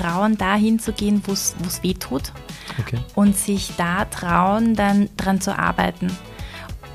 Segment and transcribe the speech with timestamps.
[0.00, 2.32] trauen, dahin zu gehen, wo es weh tut
[2.78, 2.98] okay.
[3.14, 6.10] und sich da trauen, dann dran zu arbeiten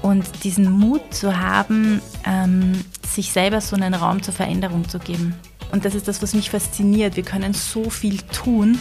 [0.05, 5.33] und diesen Mut zu haben, ähm, sich selber so einen Raum zur Veränderung zu geben.
[5.71, 7.15] Und das ist das, was mich fasziniert.
[7.15, 8.77] Wir können so viel tun,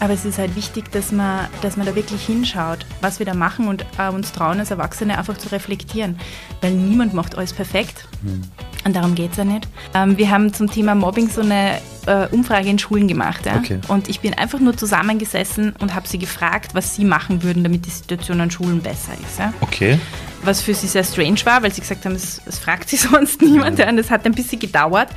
[0.00, 3.34] aber es ist halt wichtig, dass man, dass man da wirklich hinschaut, was wir da
[3.34, 6.18] machen und äh, uns trauen, als Erwachsene einfach zu reflektieren.
[6.60, 8.08] Weil niemand macht alles perfekt.
[8.22, 8.42] Mhm.
[8.84, 9.66] Und darum geht es ja nicht.
[9.94, 13.46] Ähm, wir haben zum Thema Mobbing so eine äh, Umfrage in Schulen gemacht.
[13.46, 13.56] Ja?
[13.56, 13.78] Okay.
[13.88, 17.86] Und ich bin einfach nur zusammengesessen und habe sie gefragt, was sie machen würden, damit
[17.86, 19.38] die Situation an Schulen besser ist.
[19.38, 19.52] Ja?
[19.60, 19.98] Okay.
[20.42, 23.40] Was für sie sehr strange war, weil sie gesagt haben, es, es fragt sie sonst
[23.40, 23.78] niemand.
[23.78, 23.88] Ja.
[23.88, 25.08] Und das hat ein bisschen gedauert.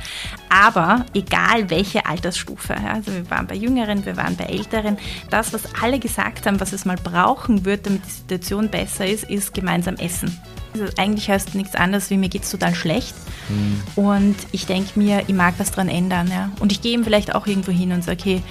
[0.48, 2.94] Aber egal welche Altersstufe, ja?
[2.94, 4.96] also wir waren bei Jüngeren, wir waren bei Älteren,
[5.28, 9.24] das, was alle gesagt haben, was es mal brauchen wird, damit die Situation besser ist,
[9.24, 10.34] ist gemeinsam essen.
[10.74, 13.14] Also eigentlich heißt nichts anderes wie mir geht es total schlecht.
[13.48, 13.82] Mhm.
[13.96, 16.28] Und ich denke mir, ich mag was dran ändern.
[16.28, 16.50] Ja?
[16.60, 18.42] Und ich gehe ihm vielleicht auch irgendwo hin und sage, okay,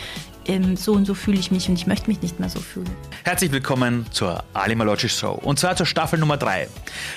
[0.48, 2.90] ähm, so und so fühle ich mich und ich möchte mich nicht mehr so fühlen.
[3.24, 6.68] Herzlich willkommen zur Animalogic Show und zwar zur Staffel Nummer 3.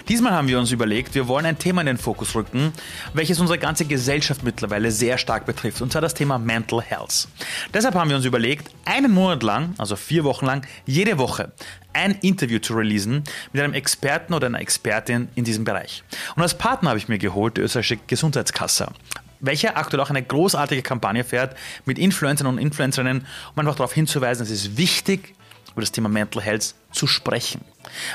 [0.08, 2.72] Diesmal haben wir uns überlegt, wir wollen ein Thema in den Fokus rücken,
[3.14, 7.28] welches unsere ganze Gesellschaft mittlerweile sehr stark betrifft und zwar das Thema Mental Health.
[7.72, 11.52] Deshalb haben wir uns überlegt, einen Monat lang, also vier Wochen lang, jede Woche
[11.92, 16.04] ein Interview zu releasen mit einem Experten oder einer Expertin in diesem Bereich.
[16.36, 18.92] Und als Partner habe ich mir geholt die österreichische Gesundheitskasse
[19.40, 24.44] welcher aktuell auch eine großartige Kampagne fährt mit Influencern und Influencerinnen, um einfach darauf hinzuweisen,
[24.44, 25.34] es ist wichtig,
[25.72, 27.62] über das Thema Mental Health zu sprechen.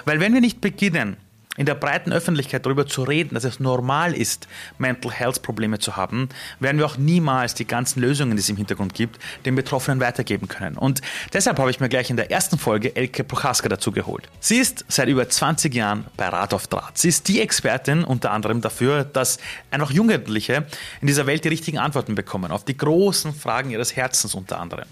[0.05, 1.17] Weil wenn wir nicht beginnen,
[1.57, 5.95] in der breiten Öffentlichkeit darüber zu reden, dass es normal ist, Mental Health Probleme zu
[5.95, 9.99] haben, werden wir auch niemals die ganzen Lösungen, die es im Hintergrund gibt, den Betroffenen
[9.99, 10.77] weitergeben können.
[10.77, 11.01] Und
[11.33, 14.27] deshalb habe ich mir gleich in der ersten Folge Elke Prochaska dazu geholt.
[14.39, 16.97] Sie ist seit über 20 Jahren bei Rat auf Draht.
[16.97, 19.37] Sie ist die Expertin unter anderem dafür, dass
[19.71, 20.65] einfach Jugendliche
[21.01, 24.85] in dieser Welt die richtigen Antworten bekommen, auf die großen Fragen ihres Herzens unter anderem.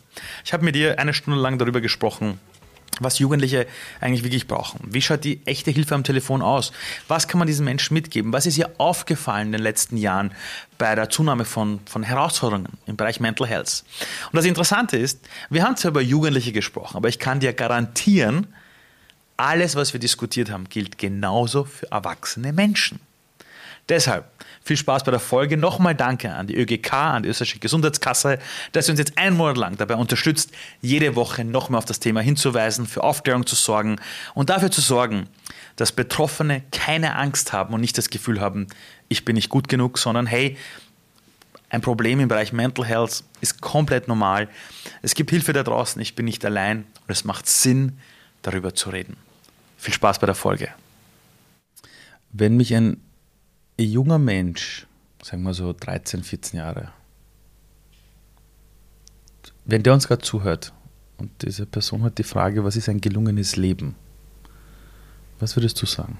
[0.46, 2.40] Ich habe mit ihr eine Stunde lang darüber gesprochen,
[2.99, 3.67] was Jugendliche
[3.99, 4.79] eigentlich wirklich brauchen.
[4.83, 6.71] Wie schaut die echte Hilfe am Telefon aus?
[7.07, 8.33] Was kann man diesen Menschen mitgeben?
[8.33, 10.31] Was ist ihr aufgefallen in den letzten Jahren
[10.77, 13.83] bei der Zunahme von, von Herausforderungen im Bereich Mental Health?
[14.31, 18.47] Und das Interessante ist, wir haben zwar über Jugendliche gesprochen, aber ich kann dir garantieren,
[19.37, 22.99] alles, was wir diskutiert haben, gilt genauso für erwachsene Menschen.
[23.89, 24.25] Deshalb
[24.63, 25.57] viel Spaß bei der Folge.
[25.57, 28.39] Nochmal danke an die ÖGK, an die Österreichische Gesundheitskasse,
[28.71, 30.51] dass sie uns jetzt einen Monat lang dabei unterstützt,
[30.81, 33.97] jede Woche nochmal auf das Thema hinzuweisen, für Aufklärung zu sorgen
[34.33, 35.27] und dafür zu sorgen,
[35.75, 38.67] dass Betroffene keine Angst haben und nicht das Gefühl haben,
[39.09, 40.57] ich bin nicht gut genug, sondern hey,
[41.69, 44.47] ein Problem im Bereich Mental Health ist komplett normal.
[45.01, 47.97] Es gibt Hilfe da draußen, ich bin nicht allein und es macht Sinn,
[48.43, 49.17] darüber zu reden.
[49.77, 50.69] Viel Spaß bei der Folge.
[52.31, 53.01] Wenn mich ein
[53.79, 54.88] ein junger Mensch,
[55.22, 56.91] sagen wir so 13, 14 Jahre,
[59.66, 60.73] wenn der uns gerade zuhört
[61.17, 63.95] und diese Person hat die Frage, was ist ein gelungenes Leben?
[65.39, 66.19] Was würdest du sagen?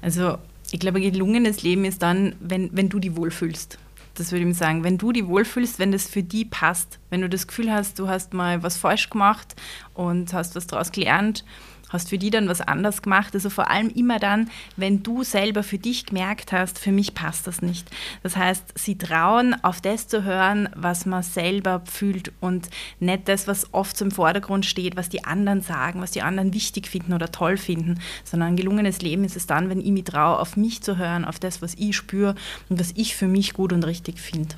[0.00, 0.38] Also,
[0.70, 3.78] ich glaube, gelungenes Leben ist dann, wenn, wenn du dich wohlfühlst.
[4.14, 4.84] Das würde ich sagen.
[4.84, 8.08] Wenn du dich wohlfühlst, wenn das für dich passt, wenn du das Gefühl hast, du
[8.08, 9.54] hast mal was falsch gemacht
[9.94, 11.44] und hast was daraus gelernt
[11.88, 13.34] hast für die dann was anders gemacht.
[13.34, 17.46] Also vor allem immer dann, wenn du selber für dich gemerkt hast, für mich passt
[17.46, 17.90] das nicht.
[18.22, 22.68] Das heißt, sie trauen, auf das zu hören, was man selber fühlt und
[23.00, 26.52] nicht das, was oft so im Vordergrund steht, was die anderen sagen, was die anderen
[26.54, 30.04] wichtig finden oder toll finden, sondern ein gelungenes Leben ist es dann, wenn ich mich
[30.04, 32.34] traue, auf mich zu hören, auf das, was ich spüre
[32.68, 34.54] und was ich für mich gut und richtig finde.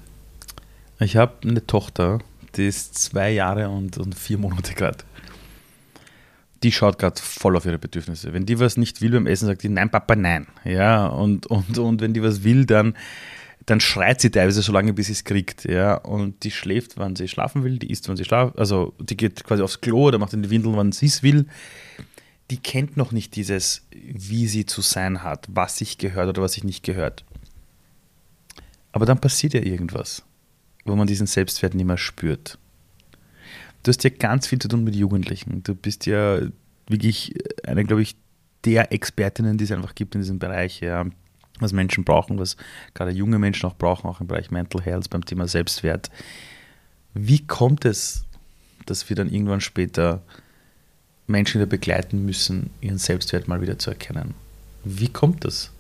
[0.99, 2.19] Ich habe eine Tochter,
[2.57, 4.99] die ist zwei Jahre und, und vier Monate gerade
[6.63, 8.33] die schaut gerade voll auf ihre Bedürfnisse.
[8.33, 10.47] Wenn die was nicht will beim Essen, sagt die, nein, Papa, nein.
[10.65, 12.97] Ja, und, und, und wenn die was will, dann,
[13.65, 15.65] dann schreit sie teilweise so lange, bis sie es kriegt.
[15.65, 19.17] Ja, und die schläft, wann sie schlafen will, die isst, wann sie schlaft, also die
[19.17, 21.47] geht quasi aufs Klo oder macht in die Windeln, wann sie es will.
[22.51, 26.53] Die kennt noch nicht dieses, wie sie zu sein hat, was sich gehört oder was
[26.53, 27.25] sich nicht gehört.
[28.93, 30.25] Aber dann passiert ja irgendwas,
[30.85, 32.59] wo man diesen Selbstwert nicht mehr spürt
[33.83, 35.63] du hast ja ganz viel zu tun mit Jugendlichen.
[35.63, 36.41] Du bist ja
[36.89, 37.35] wirklich
[37.67, 38.17] eine, glaube ich,
[38.65, 41.07] der Expertinnen, die es einfach gibt in diesem Bereich, ja,
[41.61, 42.57] was Menschen brauchen, was
[42.95, 46.11] gerade junge Menschen auch brauchen, auch im Bereich Mental Health, beim Thema Selbstwert.
[47.15, 48.25] Wie kommt es,
[48.87, 50.23] dass wir dann irgendwann später
[51.27, 54.35] Menschen wieder begleiten müssen, ihren Selbstwert mal wieder zu erkennen?
[54.85, 55.71] Wie kommt das?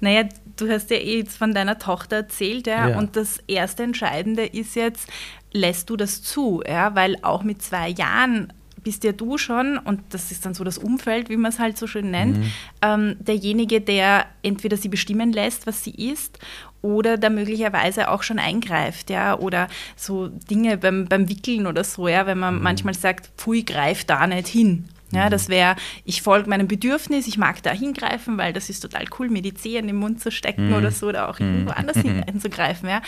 [0.00, 2.98] Naja, du hast ja eh jetzt von deiner Tochter erzählt, ja, ja.
[2.98, 5.08] und das erste Entscheidende ist jetzt,
[5.52, 6.62] lässt du das zu?
[6.66, 6.94] Ja?
[6.94, 8.52] Weil auch mit zwei Jahren
[8.82, 11.76] bist ja du schon, und das ist dann so das Umfeld, wie man es halt
[11.76, 12.52] so schön nennt, mhm.
[12.82, 16.38] ähm, derjenige, der entweder sie bestimmen lässt, was sie ist,
[16.82, 22.08] oder da möglicherweise auch schon eingreift, ja, oder so Dinge beim, beim Wickeln oder so,
[22.08, 22.62] ja, wenn man mhm.
[22.62, 24.88] manchmal sagt, pfui, greif da nicht hin.
[25.12, 25.30] Ja, mhm.
[25.30, 29.28] das wäre, ich folge meinem Bedürfnis, ich mag da hingreifen, weil das ist total cool,
[29.28, 30.76] mir die Zehen im Mund zu stecken mhm.
[30.76, 31.76] oder so, oder auch irgendwo mhm.
[31.76, 32.88] anders hinzugreifen.
[32.90, 33.02] Ja.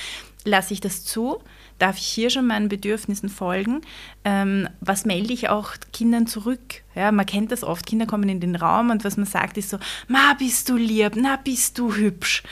[0.45, 1.41] Lasse ich das zu?
[1.79, 3.81] Darf ich hier schon meinen Bedürfnissen folgen?
[4.25, 6.83] Ähm, was melde ich auch Kindern zurück?
[6.95, 9.71] Ja, man kennt das oft, Kinder kommen in den Raum und was man sagt ist
[9.71, 9.79] so,
[10.09, 12.43] ma, bist du lieb, na, bist du hübsch.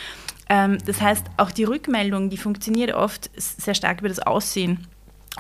[0.49, 4.87] Ähm, das heißt, auch die Rückmeldung, die funktioniert oft sehr stark über das Aussehen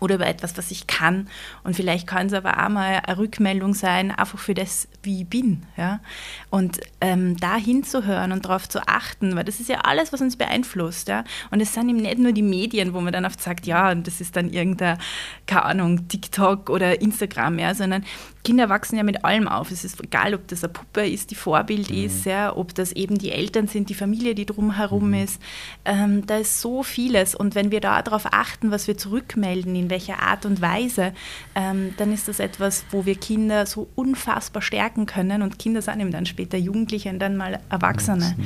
[0.00, 1.28] oder über etwas, was ich kann.
[1.64, 5.28] Und vielleicht kann es aber auch mal eine Rückmeldung sein, einfach für das, wie ich
[5.28, 5.66] bin.
[5.76, 6.00] Ja?
[6.48, 10.36] Und ähm, da hinzuhören und darauf zu achten, weil das ist ja alles, was uns
[10.36, 11.08] beeinflusst.
[11.08, 11.24] Ja?
[11.50, 14.06] Und es sind eben nicht nur die Medien, wo man dann oft sagt, ja, und
[14.06, 14.98] das ist dann irgendein,
[15.46, 18.04] keine Ahnung, TikTok oder Instagram, ja, sondern
[18.42, 19.70] Kinder wachsen ja mit allem auf.
[19.70, 22.04] Es ist egal, ob das eine Puppe ist, die Vorbild mhm.
[22.04, 25.14] ist, ja, ob das eben die Eltern sind, die Familie, die drumherum mhm.
[25.14, 25.42] ist.
[25.84, 27.34] Ähm, da ist so vieles.
[27.34, 31.12] Und wenn wir da darauf achten, was wir zurückmelden, in welcher Art und Weise,
[31.54, 35.42] ähm, dann ist das etwas, wo wir Kinder so unfassbar stärken können.
[35.42, 38.36] Und Kinder sind eben dann später Jugendliche und dann mal Erwachsene.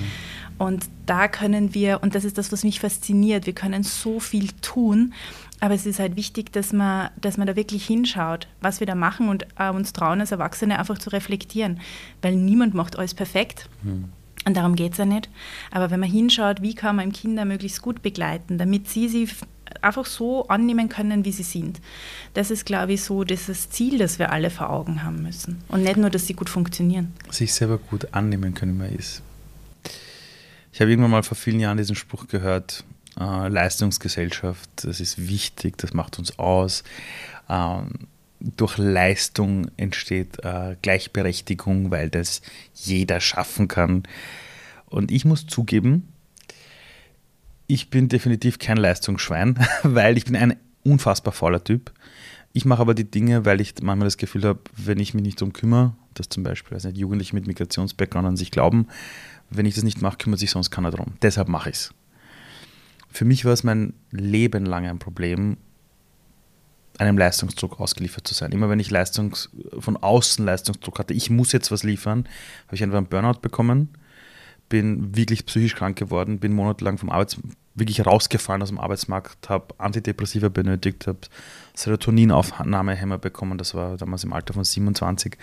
[0.56, 4.48] Und da können wir, und das ist das, was mich fasziniert, wir können so viel
[4.62, 5.12] tun.
[5.60, 8.94] Aber es ist halt wichtig, dass man, dass man da wirklich hinschaut, was wir da
[8.94, 11.80] machen und äh, uns trauen, als Erwachsene einfach zu reflektieren.
[12.22, 13.68] Weil niemand macht alles perfekt.
[13.82, 14.10] Mhm.
[14.46, 15.30] Und darum geht es ja nicht.
[15.70, 19.28] Aber wenn man hinschaut, wie kann man Kinder möglichst gut begleiten, damit sie sie
[19.82, 21.80] einfach so annehmen können, wie sie sind.
[22.34, 25.62] Das ist, glaube ich, so das Ziel, das wir alle vor Augen haben müssen.
[25.68, 27.12] Und nicht nur, dass sie gut funktionieren.
[27.30, 29.22] Sich selber gut annehmen können, man ist.
[30.72, 32.84] Ich habe irgendwann mal vor vielen Jahren diesen Spruch gehört,
[33.18, 36.82] äh, Leistungsgesellschaft, das ist wichtig, das macht uns aus.
[37.48, 37.90] Ähm,
[38.40, 42.42] durch Leistung entsteht äh, Gleichberechtigung, weil das
[42.74, 44.02] jeder schaffen kann.
[44.86, 46.08] Und ich muss zugeben,
[47.66, 51.92] ich bin definitiv kein Leistungsschwein, weil ich bin ein unfassbar fauler Typ.
[52.52, 55.40] Ich mache aber die Dinge, weil ich manchmal das Gefühl habe, wenn ich mich nicht
[55.40, 58.86] darum kümmere, dass zum Beispiel also Jugendliche mit Migrationsbackground an sich glauben,
[59.50, 61.14] wenn ich das nicht mache, kümmert sich sonst keiner darum.
[61.22, 61.94] Deshalb mache ich es
[63.14, 65.56] für mich war es mein Leben lang ein Problem,
[66.98, 68.50] einem Leistungsdruck ausgeliefert zu sein.
[68.52, 72.28] Immer wenn ich Leistungs, von außen Leistungsdruck hatte, ich muss jetzt was liefern,
[72.66, 73.90] habe ich einfach einen Burnout bekommen,
[74.68, 77.36] bin wirklich psychisch krank geworden, bin monatelang vom Arbeits
[77.74, 81.18] wirklich rausgefallen aus dem Arbeitsmarkt, habe Antidepressiva benötigt, habe
[81.74, 85.36] Serotoninaufnahmehämmer bekommen, das war damals im Alter von 27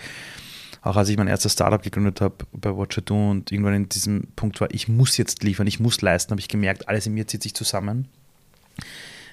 [0.82, 4.26] auch als ich mein erstes Startup gegründet habe bei Watcher Do und irgendwann in diesem
[4.34, 7.26] Punkt war, ich muss jetzt liefern, ich muss leisten, habe ich gemerkt, alles in mir
[7.26, 8.08] zieht sich zusammen.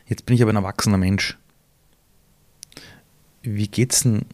[0.06, 1.38] Jetzt bin ich aber ein erwachsener Mensch.
[3.42, 4.26] Wie geht es denn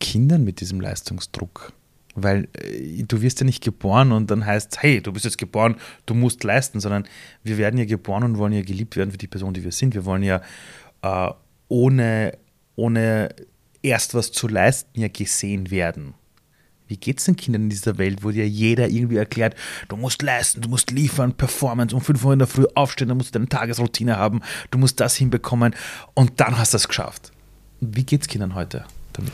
[0.00, 1.72] Kindern mit diesem Leistungsdruck?
[2.14, 5.76] Weil äh, du wirst ja nicht geboren und dann heißt, hey, du bist jetzt geboren,
[6.06, 7.04] du musst leisten, sondern
[7.42, 9.94] wir werden ja geboren und wollen ja geliebt werden für die Person, die wir sind.
[9.94, 10.40] Wir wollen ja
[11.02, 11.30] äh,
[11.68, 12.38] ohne,
[12.76, 13.34] ohne
[13.82, 16.14] erst was zu leisten ja gesehen werden.
[16.86, 19.54] Wie geht es den Kindern in dieser Welt, wo dir jeder irgendwie erklärt,
[19.88, 23.16] du musst leisten, du musst liefern, Performance, um 5 Uhr in der Früh aufstehen, dann
[23.16, 25.74] musst du deine Tagesroutine haben, du musst das hinbekommen
[26.12, 27.32] und dann hast du es geschafft.
[27.80, 28.84] Wie geht es Kindern heute
[29.14, 29.32] damit?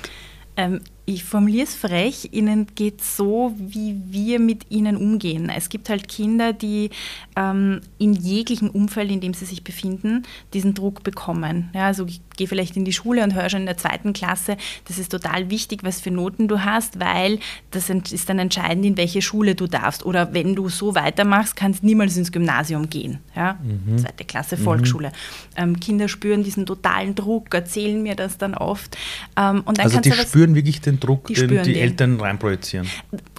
[0.57, 5.51] Ähm, ich formuliere es frech, ihnen geht so, wie wir mit ihnen umgehen.
[5.55, 6.91] Es gibt halt Kinder, die
[7.37, 11.71] ähm, in jeglichem Umfeld, in dem sie sich befinden, diesen Druck bekommen.
[11.75, 14.57] Ja, also ich gehe vielleicht in die Schule und höre schon in der zweiten Klasse,
[14.87, 17.39] das ist total wichtig, was für Noten du hast, weil
[17.71, 20.07] das ist dann entscheidend, in welche Schule du darfst.
[20.07, 23.19] Oder wenn du so weitermachst, kannst du niemals ins Gymnasium gehen.
[23.35, 23.59] Ja?
[23.63, 23.99] Mhm.
[23.99, 25.09] Zweite Klasse Volksschule.
[25.09, 25.13] Mhm.
[25.57, 28.97] Ähm, Kinder spüren diesen totalen Druck, erzählen mir das dann oft.
[29.37, 31.77] Ähm, also die spüren wirklich den Druck, die den die den.
[31.77, 32.87] Eltern reinprojizieren?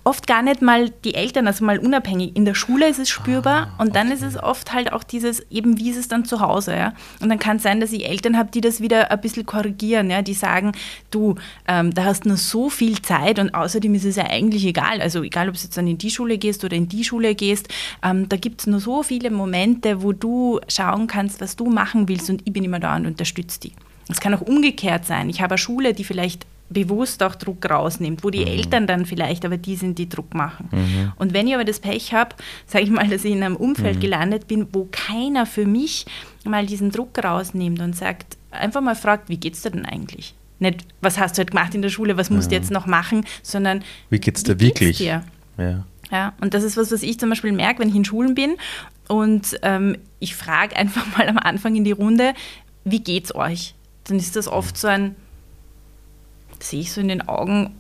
[0.04, 2.36] Oft gar nicht mal die Eltern, also mal unabhängig.
[2.36, 5.46] In der Schule ist es spürbar ah, und dann ist es oft halt auch dieses,
[5.52, 6.76] eben wie ist es dann zu Hause.
[6.76, 6.94] Ja?
[7.20, 10.10] Und dann kann es sein, dass ich Eltern habe, die das wieder ein bisschen korrigieren,
[10.10, 10.24] ja?
[10.24, 10.72] die sagen,
[11.12, 11.36] du,
[11.68, 15.02] ähm, da hast nur so viel Zeit und außerdem ist es ja eigentlich egal.
[15.02, 17.68] Also egal, ob du jetzt dann in die Schule gehst oder in die Schule gehst,
[18.04, 22.08] ähm, da gibt es nur so viele Momente, wo du schauen kannst, was du machen
[22.08, 23.74] willst und ich bin immer da und unterstütze dich.
[24.10, 25.30] Es kann auch umgekehrt sein.
[25.30, 28.48] Ich habe eine Schule, die vielleicht bewusst auch Druck rausnimmt, wo die mhm.
[28.48, 30.70] Eltern dann vielleicht, aber die sind, die Druck machen.
[30.72, 31.12] Mhm.
[31.18, 32.36] Und wenn ich aber das Pech habe,
[32.66, 34.02] sage ich mal, dass ich in einem Umfeld mhm.
[34.02, 36.06] gelandet bin, wo keiner für mich
[36.46, 40.34] mal diesen Druck rausnimmt und sagt, einfach mal fragt, wie geht es dir denn eigentlich?
[40.60, 43.26] Nicht, was hast du halt gemacht in der Schule, was musst du jetzt noch machen,
[43.42, 44.98] sondern wie geht es dir wirklich?
[44.98, 45.24] Dir?
[45.58, 45.86] Ja.
[46.12, 46.34] ja.
[46.40, 48.58] Und das ist was, was ich zum Beispiel merke, wenn ich in Schulen bin
[49.08, 52.34] und ähm, ich frage einfach mal am Anfang in die Runde,
[52.84, 53.74] wie geht's euch?
[54.06, 55.16] Dann ist das oft so ein,
[56.64, 57.76] sehe ich so in den Augen,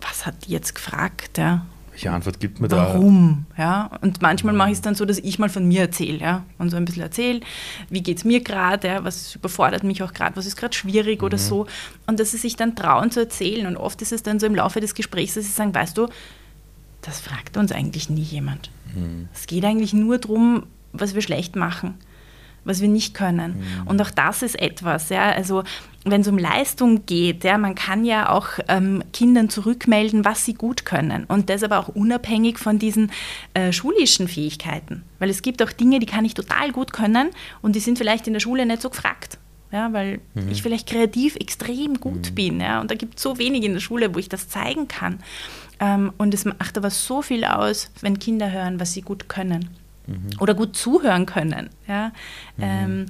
[0.00, 1.38] was hat die jetzt gefragt?
[1.38, 1.66] Ja?
[1.90, 2.76] Welche Antwort gibt man da?
[2.76, 3.46] Warum?
[3.56, 3.90] Ja?
[4.00, 6.44] Und manchmal mache ich es dann so, dass ich mal von mir erzähle ja?
[6.58, 7.40] und so ein bisschen erzähle,
[7.90, 9.04] wie geht es mir gerade, ja?
[9.04, 11.26] was überfordert mich auch gerade, was ist gerade schwierig mhm.
[11.26, 11.66] oder so.
[12.06, 13.66] Und dass sie sich dann trauen zu erzählen.
[13.66, 16.08] Und oft ist es dann so im Laufe des Gesprächs, dass sie sagen, weißt du,
[17.02, 18.70] das fragt uns eigentlich nie jemand.
[18.94, 19.28] Mhm.
[19.34, 21.94] Es geht eigentlich nur darum, was wir schlecht machen
[22.64, 23.58] was wir nicht können.
[23.58, 23.86] Mhm.
[23.86, 25.64] Und auch das ist etwas, ja, also
[26.04, 30.54] wenn es um Leistung geht, ja, man kann ja auch ähm, Kindern zurückmelden, was sie
[30.54, 31.24] gut können.
[31.24, 33.12] Und das aber auch unabhängig von diesen
[33.54, 35.04] äh, schulischen Fähigkeiten.
[35.18, 37.30] Weil es gibt auch Dinge, die kann ich total gut können
[37.60, 39.38] und die sind vielleicht in der Schule nicht so gefragt.
[39.70, 40.50] Ja, weil mhm.
[40.50, 42.34] ich vielleicht kreativ extrem gut mhm.
[42.34, 42.60] bin.
[42.60, 45.20] Ja, und da gibt es so wenig in der Schule, wo ich das zeigen kann.
[45.80, 49.70] Ähm, und es macht aber so viel aus, wenn Kinder hören, was sie gut können
[50.06, 50.30] mhm.
[50.40, 51.70] oder gut zuhören können.
[51.88, 52.08] Ja?
[52.56, 52.62] Mhm.
[52.62, 53.06] Ähm, ähm,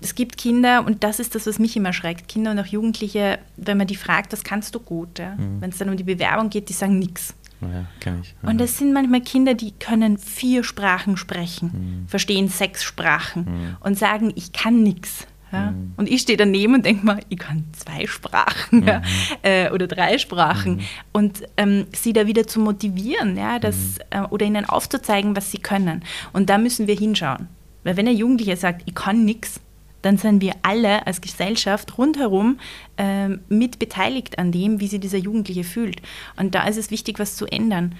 [0.00, 3.38] es gibt Kinder, und das ist das, was mich immer schreckt, Kinder und auch Jugendliche,
[3.56, 5.18] wenn man die fragt, was kannst du gut?
[5.18, 5.34] Ja?
[5.34, 5.60] Mhm.
[5.60, 7.34] Wenn es dann um die Bewerbung geht, die sagen nichts.
[7.60, 8.34] Ja, ich.
[8.42, 11.66] Und das sind manchmal Kinder, die können vier Sprachen sprechen,
[12.04, 12.08] mhm.
[12.08, 13.76] verstehen sechs Sprachen mhm.
[13.80, 15.26] und sagen, ich kann nichts.
[15.52, 15.72] Ja?
[15.72, 15.92] Mhm.
[15.96, 18.88] Und ich stehe daneben und denke mal, ich kann zwei Sprachen mhm.
[18.88, 19.02] ja?
[19.42, 20.76] äh, oder drei Sprachen.
[20.76, 20.80] Mhm.
[21.12, 23.96] Und ähm, sie da wieder zu motivieren ja, das, mhm.
[24.10, 26.02] äh, oder ihnen aufzuzeigen, was sie können.
[26.32, 27.48] Und da müssen wir hinschauen.
[27.84, 29.60] Weil wenn ein Jugendlicher sagt, ich kann nichts,
[30.02, 32.58] dann sind wir alle als Gesellschaft rundherum
[32.96, 36.00] äh, mit beteiligt an dem, wie sich dieser Jugendliche fühlt.
[36.36, 37.94] Und da ist es wichtig, was zu ändern.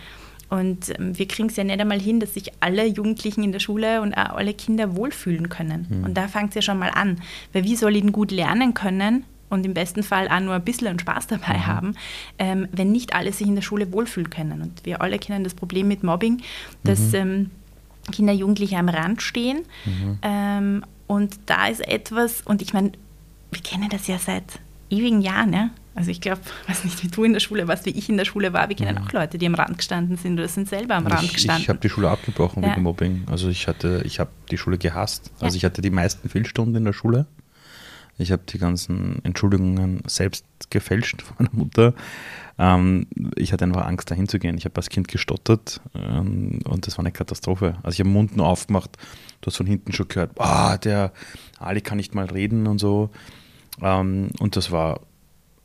[0.48, 3.60] Und ähm, wir kriegen es ja nicht einmal hin, dass sich alle Jugendlichen in der
[3.60, 5.86] Schule und auch alle Kinder wohlfühlen können.
[5.88, 6.04] Mhm.
[6.04, 7.20] Und da fängt es ja schon mal an.
[7.52, 10.64] Weil wie soll ich denn gut lernen können und im besten Fall auch nur ein
[10.64, 11.66] bisschen Spaß dabei mhm.
[11.66, 11.94] haben,
[12.38, 14.60] ähm, wenn nicht alle sich in der Schule wohlfühlen können.
[14.60, 16.42] Und wir alle kennen das Problem mit Mobbing,
[16.82, 17.50] dass mhm.
[18.12, 19.62] Kinder, Jugendliche am Rand stehen.
[19.84, 20.18] Mhm.
[20.22, 22.92] Ähm, und da ist etwas, und ich meine,
[23.50, 24.44] wir kennen das ja seit
[24.90, 25.70] ewigen Jahren, ja?
[25.94, 28.24] Also ich glaube, weiß nicht, wie du in der Schule warst, wie ich in der
[28.24, 28.68] Schule war.
[28.68, 29.06] Wir kennen mhm.
[29.06, 31.62] auch Leute, die am Rand gestanden sind oder sind selber am Rand ich, gestanden.
[31.62, 32.70] Ich habe die Schule abgebrochen ja.
[32.70, 33.24] wegen Mobbing.
[33.30, 35.30] Also ich hatte, ich habe die Schule gehasst.
[35.40, 35.58] Also ja.
[35.58, 37.26] ich hatte die meisten Fehlstunden in der Schule.
[38.20, 41.94] Ich habe die ganzen Entschuldigungen selbst gefälscht von meiner Mutter.
[42.58, 44.56] Ähm, ich hatte einfach Angst, dahin zu gehen.
[44.58, 47.76] Ich habe als Kind gestottert ähm, und das war eine Katastrophe.
[47.82, 48.96] Also ich habe den Mund nur aufgemacht,
[49.40, 51.12] du hast von hinten schon gehört, ah, der
[51.58, 53.10] Ali kann nicht mal reden und so.
[53.82, 55.00] Ähm, und das war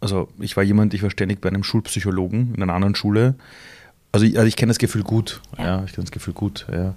[0.02, 3.36] also ich war jemand, ich war ständig bei einem Schulpsychologen in einer anderen Schule
[4.16, 5.42] also ich, also ich kenne das Gefühl gut.
[5.58, 5.66] Ja.
[5.66, 5.84] ja.
[5.86, 6.66] ich kenne das Gefühl gut.
[6.72, 6.94] Ja.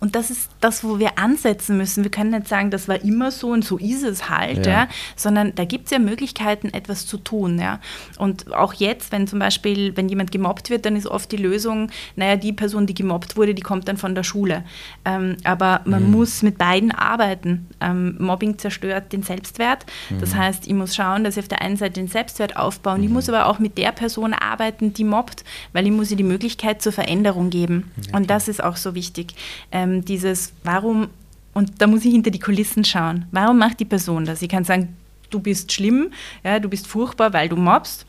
[0.00, 2.02] Und das ist das, wo wir ansetzen müssen.
[2.02, 4.72] Wir können nicht sagen, das war immer so und so ist es halt, ja.
[4.72, 7.58] ja sondern da gibt es ja Möglichkeiten, etwas zu tun.
[7.58, 7.78] Ja.
[8.16, 11.90] Und auch jetzt, wenn zum Beispiel, wenn jemand gemobbt wird, dann ist oft die Lösung,
[12.16, 14.64] naja, die Person, die gemobbt wurde, die kommt dann von der Schule.
[15.04, 16.12] Ähm, aber man mhm.
[16.12, 17.68] muss mit beiden arbeiten.
[17.82, 19.84] Ähm, Mobbing zerstört den Selbstwert.
[20.08, 20.20] Mhm.
[20.20, 22.96] Das heißt, ich muss schauen, dass ich auf der einen Seite den Selbstwert aufbaue.
[22.96, 23.04] Mhm.
[23.04, 26.22] Ich muss aber auch mit der Person arbeiten, die mobbt, weil ich muss ihr die
[26.22, 27.90] Möglichkeit Möglichkeit zur Veränderung geben.
[28.08, 29.34] Ja, und das ist auch so wichtig.
[29.70, 31.08] Ähm, dieses, warum,
[31.54, 34.42] und da muss ich hinter die Kulissen schauen, warum macht die Person das?
[34.42, 34.96] Ich kann sagen,
[35.30, 36.10] du bist schlimm,
[36.44, 38.06] ja, du bist furchtbar, weil du mobst.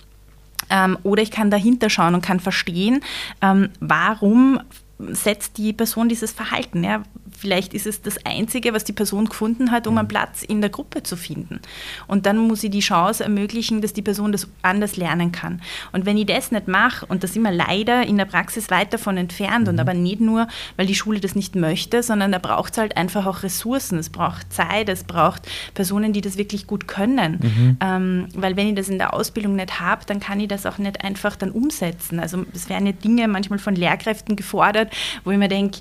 [0.70, 3.02] Ähm, oder ich kann dahinter schauen und kann verstehen,
[3.42, 4.60] ähm, warum
[5.00, 6.84] setzt die Person dieses Verhalten.
[6.84, 7.04] Ja?
[7.44, 10.12] Vielleicht ist es das Einzige, was die Person gefunden hat, um einen mhm.
[10.12, 11.60] Platz in der Gruppe zu finden.
[12.08, 15.62] Und dann muss ich die Chance ermöglichen, dass die Person das anders lernen kann.
[15.92, 18.94] Und wenn ich das nicht mache, und da sind wir leider in der Praxis weit
[18.94, 19.74] davon entfernt, mhm.
[19.74, 20.48] und aber nicht nur,
[20.78, 24.10] weil die Schule das nicht möchte, sondern da braucht es halt einfach auch Ressourcen, es
[24.10, 25.42] braucht Zeit, es braucht
[25.74, 27.40] Personen, die das wirklich gut können.
[27.42, 27.78] Mhm.
[27.82, 30.78] Ähm, weil wenn ich das in der Ausbildung nicht habe, dann kann ich das auch
[30.78, 32.22] nicht einfach dann umsetzen.
[32.22, 34.94] Also es werden ja Dinge manchmal von Lehrkräften gefordert,
[35.26, 35.80] wo ich mir denke,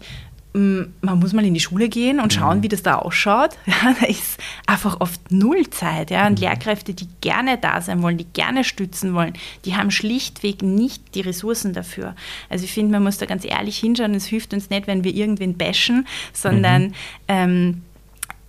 [0.55, 2.63] man muss mal in die Schule gehen und schauen, mhm.
[2.63, 3.51] wie das da ausschaut.
[3.67, 6.11] Ja, da ist einfach oft null Zeit.
[6.11, 6.27] Ja.
[6.27, 6.45] Und mhm.
[6.45, 9.33] Lehrkräfte, die gerne da sein wollen, die gerne stützen wollen,
[9.65, 12.15] die haben schlichtweg nicht die Ressourcen dafür.
[12.51, 14.15] Also ich finde, man muss da ganz ehrlich hinschauen.
[14.15, 16.93] Es hilft uns nicht, wenn wir irgendwen bashen, sondern mhm.
[17.29, 17.83] ähm,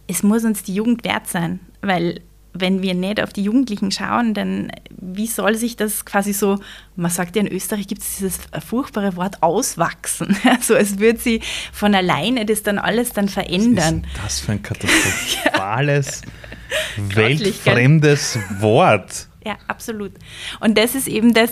[0.07, 1.59] es muss uns die Jugend wert sein.
[1.81, 2.21] Weil
[2.53, 6.59] wenn wir nicht auf die Jugendlichen schauen, dann wie soll sich das quasi so,
[6.95, 10.37] man sagt ja in Österreich gibt es dieses furchtbare Wort auswachsen.
[10.53, 11.41] Also es wird sie
[11.71, 14.05] von alleine das dann alles dann verändern.
[14.13, 16.21] Was ist das für ein katastrophales,
[16.97, 17.15] ja.
[17.15, 19.27] weltfremdes Wort?
[19.45, 20.11] Ja, absolut.
[20.59, 21.51] Und das ist eben das,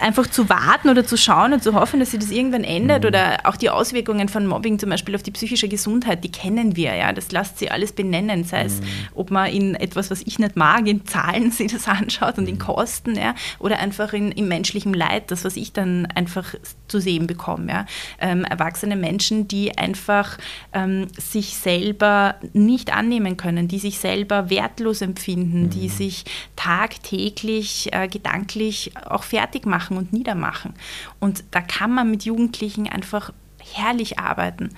[0.00, 3.08] einfach zu warten oder zu schauen und zu hoffen, dass sich das irgendwann ändert mhm.
[3.08, 6.94] oder auch die Auswirkungen von Mobbing zum Beispiel auf die psychische Gesundheit, die kennen wir
[6.94, 8.86] ja, das lässt sie alles benennen, sei es, mhm.
[9.14, 12.56] ob man in etwas, was ich nicht mag, in Zahlen sich das anschaut und in
[12.56, 12.60] mhm.
[12.60, 16.54] Kosten, ja, oder einfach in, in menschlichem Leid, das, was ich dann einfach
[16.88, 17.72] zu sehen bekomme.
[17.72, 17.86] Ja.
[18.20, 20.38] Ähm, erwachsene Menschen, die einfach
[20.72, 25.70] ähm, sich selber nicht annehmen können, die sich selber wertlos empfinden, mhm.
[25.70, 26.24] die sich
[26.56, 30.74] tagtäglich äh, gedanklich auch fertig machen und niedermachen.
[31.20, 33.32] Und da kann man mit Jugendlichen einfach
[33.74, 34.70] herrlich arbeiten.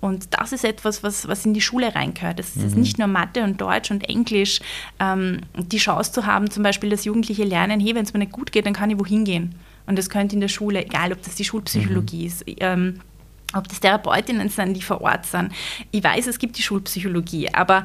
[0.00, 2.40] Und das ist etwas, was, was in die Schule reingehört.
[2.40, 2.66] Es mhm.
[2.66, 4.60] ist nicht nur Mathe und Deutsch und Englisch.
[4.98, 8.32] Ähm, die Chance zu haben, zum Beispiel, dass Jugendliche lernen, hey, wenn es mir nicht
[8.32, 9.54] gut geht, dann kann ich wohin gehen.
[9.86, 12.26] Und das könnte in der Schule, egal ob das die Schulpsychologie mhm.
[12.26, 13.00] ist, ähm,
[13.54, 15.52] ob das Therapeutinnen sind, die vor Ort sind.
[15.90, 17.84] Ich weiß, es gibt die Schulpsychologie, aber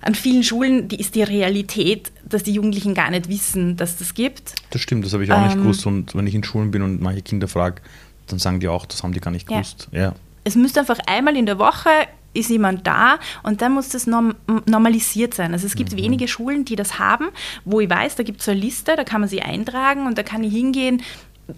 [0.00, 4.14] an vielen Schulen die ist die Realität, dass die Jugendlichen gar nicht wissen, dass das
[4.14, 4.54] gibt.
[4.70, 5.86] Das stimmt, das habe ich auch ähm, nicht gewusst.
[5.86, 7.82] Und wenn ich in Schulen bin und manche Kinder frage,
[8.26, 9.88] dann sagen die auch, das haben die gar nicht gewusst.
[9.92, 10.00] Ja.
[10.00, 10.14] ja.
[10.44, 11.90] Es müsste einfach einmal in der Woche
[12.36, 14.34] ist jemand da und dann muss das norm
[14.66, 15.52] normalisiert sein.
[15.52, 15.96] Also es gibt mhm.
[15.96, 17.28] wenige Schulen, die das haben,
[17.64, 20.18] wo ich weiß, da gibt es so eine Liste, da kann man sie eintragen und
[20.18, 21.02] da kann ich hingehen,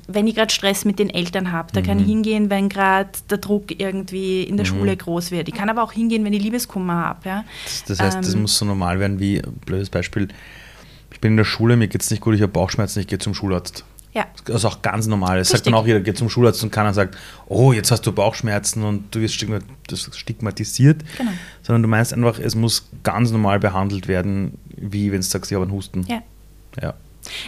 [0.06, 1.84] wenn ich gerade Stress mit den Eltern habe, da mhm.
[1.84, 2.10] kann ich mhm.
[2.10, 4.70] hingehen, wenn gerade der Druck irgendwie in der mhm.
[4.70, 5.48] Schule groß wird.
[5.48, 7.28] Ich kann aber auch hingehen, wenn ich Liebeskummer habe.
[7.28, 7.44] Ja?
[7.64, 10.28] Das, das, heißt, ähm, das muss so normal werden wie, blödes Beispiel,
[11.10, 13.18] ich bin in der Schule, mir geht es nicht gut, ich habe Bauchschmerzen, ich gehe
[13.18, 13.84] zum Schularzt.
[14.12, 14.26] Ja.
[14.46, 15.38] Das ist auch ganz normal.
[15.38, 17.16] Das sagt dann auch jeder, geht zum Schularzt und keiner sagt,
[17.46, 21.04] oh, jetzt hast du Bauchschmerzen und du wirst stigmatisiert.
[21.16, 21.30] Genau.
[21.62, 25.54] Sondern du meinst einfach, es muss ganz normal behandelt werden, wie wenn du sagst, ich
[25.54, 26.04] habe einen Husten.
[26.08, 26.22] Ja.
[26.80, 26.94] Ja.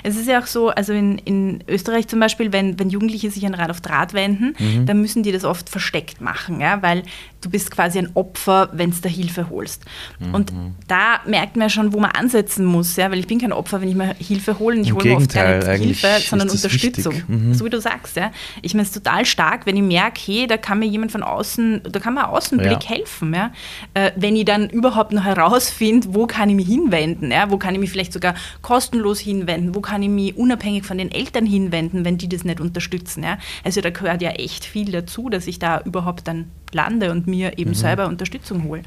[0.03, 3.47] Es ist ja auch so, also in, in Österreich zum Beispiel, wenn, wenn Jugendliche sich
[3.47, 4.87] an Rad auf Draht wenden, mhm.
[4.87, 7.03] dann müssen die das oft versteckt machen, ja, weil
[7.41, 9.85] du bist quasi ein Opfer, wenn du da Hilfe holst.
[10.19, 10.35] Mhm.
[10.35, 10.53] Und
[10.89, 13.89] da merkt man schon, wo man ansetzen muss, ja, weil ich bin kein Opfer, wenn
[13.89, 17.15] ich mir Hilfe hole ich hole mir oft keine Hilfe, sondern Unterstützung.
[17.27, 17.55] Mhm.
[17.55, 18.31] So wie du sagst, ja.
[18.63, 21.23] Ich meine, es ist total stark, wenn ich merke, hey, da kann mir jemand von
[21.23, 22.89] außen, da kann mir Außenblick ja.
[22.89, 23.53] helfen, ja.
[23.95, 27.75] Äh, wenn ich dann überhaupt noch herausfinde, wo kann ich mich hinwenden, ja, wo kann
[27.75, 32.05] ich mich vielleicht sogar kostenlos hinwenden, wo kann ich mich unabhängig von den Eltern hinwenden,
[32.05, 33.39] wenn die das nicht unterstützen, ja.
[33.65, 37.59] Also da gehört ja echt viel dazu, dass ich da überhaupt dann lande und mir
[37.59, 37.75] eben mhm.
[37.75, 38.83] selber Unterstützung hole.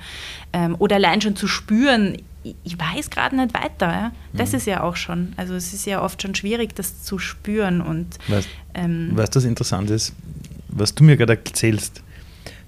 [0.51, 3.87] Ähm, oder allein schon zu spüren, ich, ich weiß gerade nicht weiter.
[3.87, 4.11] Ja?
[4.33, 4.57] Das mhm.
[4.57, 7.81] ist ja auch schon, also es ist ja oft schon schwierig, das zu spüren.
[7.81, 10.13] Und, weißt, ähm, weißt du, was interessant ist?
[10.69, 12.01] Was du mir gerade erzählst,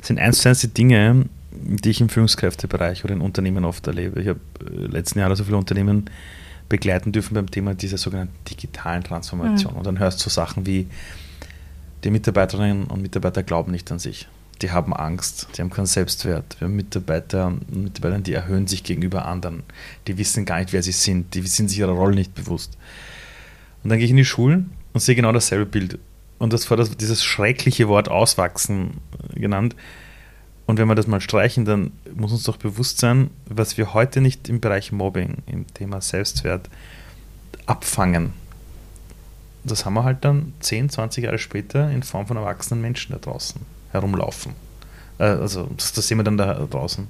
[0.01, 4.21] sind eins zu eins die Dinge, die ich im Führungskräftebereich oder in Unternehmen oft erlebe.
[4.21, 6.09] Ich habe äh, letzten Jahre so viele Unternehmen
[6.69, 9.73] begleiten dürfen beim Thema dieser sogenannten digitalen Transformation.
[9.73, 9.77] Mhm.
[9.79, 10.87] Und dann hörst du so Sachen wie,
[12.03, 14.27] die Mitarbeiterinnen und Mitarbeiter glauben nicht an sich
[14.61, 16.59] die haben Angst, die haben keinen Selbstwert.
[16.59, 19.63] Wir haben Mitarbeiter Mitarbeiter, die erhöhen sich gegenüber anderen.
[20.07, 21.33] Die wissen gar nicht, wer sie sind.
[21.33, 22.77] Die sind sich ihrer Rolle nicht bewusst.
[23.83, 25.99] Und dann gehe ich in die Schulen und sehe genau dasselbe Bild.
[26.37, 29.01] Und das war das, dieses schreckliche Wort auswachsen
[29.33, 29.75] genannt.
[30.65, 34.21] Und wenn wir das mal streichen, dann muss uns doch bewusst sein, was wir heute
[34.21, 36.69] nicht im Bereich Mobbing, im Thema Selbstwert
[37.65, 38.33] abfangen.
[39.63, 43.19] Das haben wir halt dann 10, 20 Jahre später in Form von erwachsenen Menschen da
[43.19, 44.53] draußen herumlaufen.
[45.17, 47.07] Äh, also das, das, sehen wir dann da draußen.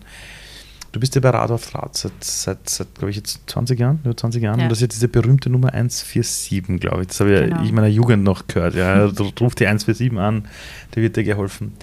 [0.91, 3.99] Du bist ja bei Rad auf Rad seit, seit, seit glaube ich, jetzt 20 Jahren,
[4.05, 4.59] über 20 Jahren.
[4.59, 4.65] Ja.
[4.65, 7.07] Und das ist jetzt diese berühmte Nummer 147, glaube ich.
[7.09, 7.61] Das habe genau.
[7.61, 8.75] ich in meiner Jugend noch gehört.
[8.75, 9.05] Ja.
[9.39, 10.47] Ruf die 147 an,
[10.91, 11.73] da wird dir geholfen.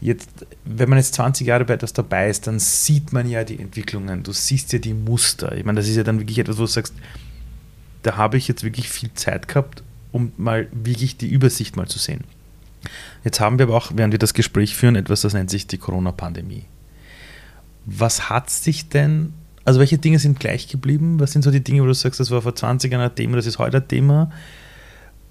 [0.00, 0.28] Jetzt,
[0.64, 4.22] wenn man jetzt 20 Jahre bei etwas dabei ist, dann sieht man ja die Entwicklungen,
[4.22, 5.56] du siehst ja die Muster.
[5.56, 6.94] Ich meine, das ist ja dann wirklich etwas, wo du sagst,
[8.02, 11.98] da habe ich jetzt wirklich viel Zeit gehabt, um mal wirklich die Übersicht mal zu
[11.98, 12.24] sehen.
[13.24, 15.78] Jetzt haben wir aber auch, während wir das Gespräch führen, etwas, das nennt sich die
[15.78, 16.64] Corona-Pandemie.
[17.84, 19.32] Was hat sich denn,
[19.64, 21.20] also welche Dinge sind gleich geblieben?
[21.20, 23.36] Was sind so die Dinge, wo du sagst, das war vor 20 Jahren ein Thema,
[23.36, 24.30] das ist heute ein Thema?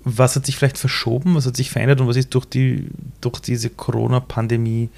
[0.04, 1.36] Was hat sich vielleicht verschoben?
[1.36, 2.88] Was hat sich verändert und was ist durch, die,
[3.22, 4.90] durch diese Corona-Pandemie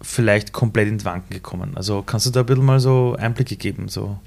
[0.00, 1.72] vielleicht komplett ins Wanken gekommen?
[1.76, 4.18] Also kannst du da ein bisschen mal so Einblicke geben, so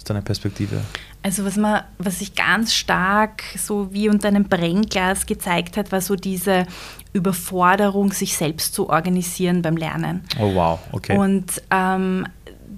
[0.00, 0.80] aus deiner Perspektive?
[1.22, 6.00] Also was man, was sich ganz stark so wie unter einem Brennglas gezeigt hat, war
[6.00, 6.66] so diese
[7.12, 10.22] Überforderung, sich selbst zu organisieren beim Lernen.
[10.38, 11.18] Oh wow, okay.
[11.18, 12.26] Und ähm,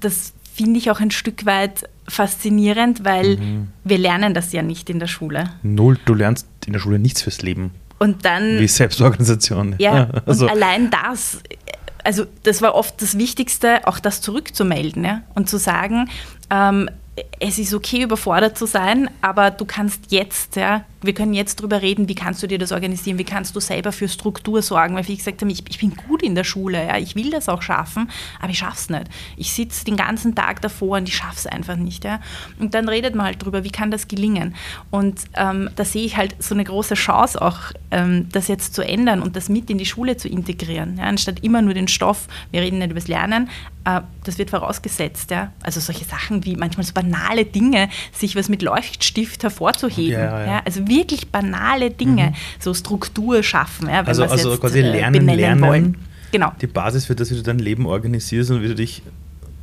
[0.01, 3.69] das finde ich auch ein Stück weit faszinierend, weil mhm.
[3.85, 5.51] wir lernen das ja nicht in der Schule.
[5.63, 7.71] Null, du lernst in der Schule nichts fürs Leben.
[8.01, 8.59] Und dann.
[8.59, 9.77] Wie Selbstorganisation.
[9.79, 10.47] Ja, also.
[10.47, 11.39] und allein das,
[12.03, 15.23] also das war oft das Wichtigste, auch das zurückzumelden ja?
[15.35, 16.09] und zu sagen,
[16.51, 21.35] ähm, it, es ist okay, überfordert zu sein, aber du kannst jetzt, ja, wir können
[21.35, 24.63] jetzt drüber reden, wie kannst du dir das organisieren, wie kannst du selber für Struktur
[24.63, 27.31] sorgen, weil wie gesagt habe, ich, ich bin gut in der Schule, ja, ich will
[27.31, 28.09] das auch schaffen,
[28.41, 29.07] aber ich schaffe es nicht.
[29.37, 32.05] Ich sitze den ganzen Tag davor und ich schaffe es einfach nicht.
[32.05, 32.21] Ja.
[32.61, 34.55] Und dann redet man halt drüber, wie kann das gelingen.
[34.91, 37.59] Und ähm, da sehe ich halt so eine große Chance auch,
[37.91, 41.43] ähm, das jetzt zu ändern und das mit in die Schule zu integrieren, ja, anstatt
[41.43, 43.51] immer nur den Stoff, wir reden nicht über das Lernen,
[43.85, 45.31] äh, das wird vorausgesetzt.
[45.31, 45.53] Ja.
[45.63, 46.93] Also solche Sachen wie manchmal so
[47.33, 50.13] banale Dinge, sich was mit Leuchtstift hervorzuheben.
[50.13, 50.47] Ja, ja.
[50.47, 52.35] ja also wirklich banale Dinge, mhm.
[52.59, 53.89] so Struktur schaffen.
[53.89, 55.63] Ja, also also jetzt, quasi äh, lernen, lernen.
[55.63, 55.97] Wollen.
[56.31, 56.53] Genau.
[56.61, 59.03] Die Basis für das, wie du dein Leben organisierst und wie du dich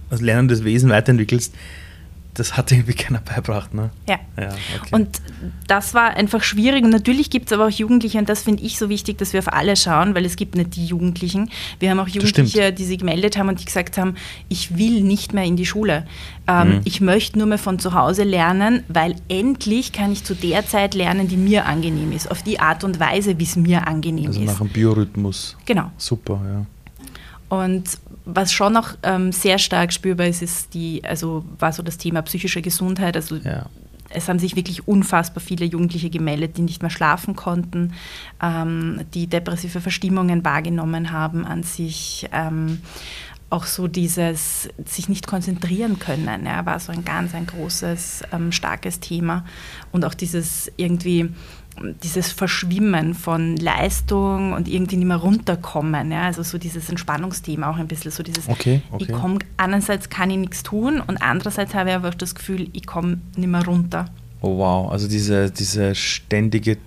[0.10, 1.53] als lernendes Wesen weiterentwickelst
[2.39, 3.89] das hat irgendwie keiner beibracht, ne?
[4.08, 4.17] Ja.
[4.38, 4.49] ja
[4.80, 4.89] okay.
[4.91, 5.21] Und
[5.67, 6.84] das war einfach schwierig.
[6.86, 9.39] Und natürlich gibt es aber auch Jugendliche, und das finde ich so wichtig, dass wir
[9.39, 11.49] auf alle schauen, weil es gibt nicht die Jugendlichen.
[11.80, 14.15] Wir haben auch Jugendliche, die sich gemeldet haben und die gesagt haben,
[14.47, 16.08] ich will nicht mehr in die Schule.
[16.47, 16.82] Ähm, mhm.
[16.86, 20.93] Ich möchte nur mehr von zu Hause lernen, weil endlich kann ich zu der Zeit
[20.93, 22.32] lernen, die mir angenehm ist.
[22.32, 24.47] Auf die Art und Weise, wie es mir angenehm also ist.
[24.47, 25.58] Also nach einem Biorhythmus.
[25.65, 25.91] Genau.
[25.97, 26.65] Super, ja.
[27.50, 31.98] Und was schon noch ähm, sehr stark spürbar ist, ist die, also war so das
[31.98, 33.16] Thema psychische Gesundheit.
[33.16, 33.66] Also ja.
[34.10, 37.94] es haben sich wirklich unfassbar viele Jugendliche gemeldet, die nicht mehr schlafen konnten,
[38.42, 42.30] ähm, die depressive Verstimmungen wahrgenommen haben an sich.
[42.32, 42.82] Ähm,
[43.52, 48.52] auch so dieses sich nicht konzentrieren können, ja, war so ein ganz ein großes, ähm,
[48.52, 49.44] starkes Thema.
[49.92, 51.32] Und auch dieses irgendwie
[52.04, 56.12] dieses Verschwimmen von Leistung und irgendwie nicht mehr runterkommen.
[56.12, 56.24] Ja?
[56.24, 59.06] Also so dieses Entspannungsthema auch ein bisschen, so dieses, okay, okay.
[59.08, 62.70] ich komme, einerseits kann ich nichts tun und andererseits habe ich aber auch das Gefühl,
[62.74, 64.06] ich komme nicht mehr runter.
[64.42, 66.78] Oh wow, also diese, diese ständige,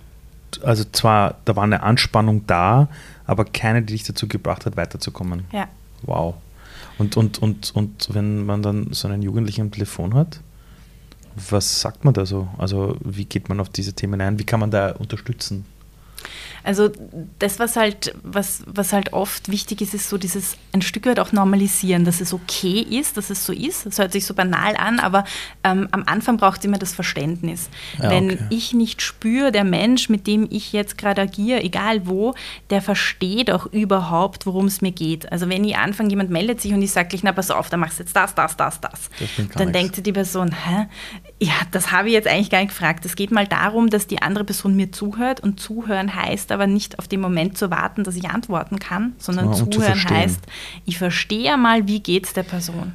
[0.63, 2.87] also zwar, da war eine Anspannung da,
[3.25, 5.45] aber keine, die dich dazu gebracht hat, weiterzukommen.
[5.51, 5.67] Ja.
[6.03, 6.35] Wow.
[6.97, 10.39] Und, und, und, und wenn man dann so einen Jugendlichen am Telefon hat,
[11.35, 12.47] was sagt man da so?
[12.57, 14.39] Also wie geht man auf diese Themen ein?
[14.39, 15.65] Wie kann man da unterstützen?
[16.63, 16.89] Also
[17.39, 21.19] das, was halt, was, was halt oft wichtig ist, ist so dieses ein Stück weit
[21.19, 23.85] auch normalisieren, dass es okay ist, dass es so ist.
[23.85, 25.25] Das hört sich so banal an, aber
[25.63, 27.69] ähm, am Anfang braucht es immer das Verständnis.
[28.01, 28.45] Ja, Wenn okay.
[28.49, 32.33] ich nicht spüre, der Mensch, mit dem ich jetzt gerade agiere, egal wo,
[32.69, 35.29] der versteht auch überhaupt, worum es mir geht.
[35.31, 37.75] Also wenn ich anfange, jemand meldet sich und ich sage gleich, na pass auf, da
[37.75, 38.91] machst du jetzt das, das, das, das.
[39.19, 39.71] das dann nichts.
[39.73, 40.87] denkt die Person, hä?
[41.41, 43.05] Ja, das habe ich jetzt eigentlich gar nicht gefragt.
[43.05, 46.99] Es geht mal darum, dass die andere Person mir zuhört und zuhören heißt aber nicht
[46.99, 50.41] auf den Moment zu warten, dass ich antworten kann, sondern ja, zuhören zu heißt,
[50.85, 52.93] ich verstehe mal, wie geht es der Person.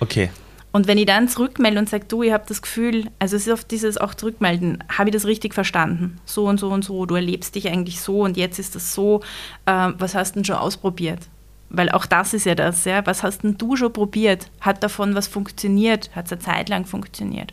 [0.00, 0.30] Okay.
[0.72, 3.52] Und wenn ich dann zurückmelde und sage, du, ich habe das Gefühl, also es ist
[3.52, 6.18] oft dieses auch zurückmelden, habe ich das richtig verstanden?
[6.24, 9.20] So und so und so, du erlebst dich eigentlich so und jetzt ist das so,
[9.66, 11.28] äh, was hast du denn schon ausprobiert?
[11.70, 13.04] Weil auch das ist ja das, ja.
[13.06, 14.50] Was hast denn du schon probiert?
[14.60, 16.10] Hat davon was funktioniert?
[16.14, 17.52] Hat es eine Zeit lang funktioniert?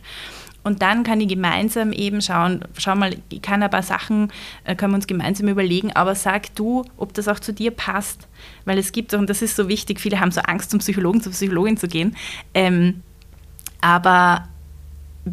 [0.64, 4.32] Und dann kann ich gemeinsam eben schauen, schau mal, ich kann ein paar Sachen,
[4.64, 8.28] äh, können wir uns gemeinsam überlegen, aber sag du, ob das auch zu dir passt.
[8.64, 11.32] Weil es gibt, und das ist so wichtig, viele haben so Angst, zum Psychologen, zur
[11.32, 12.16] Psychologin zu gehen.
[12.54, 13.02] Ähm,
[13.80, 14.48] aber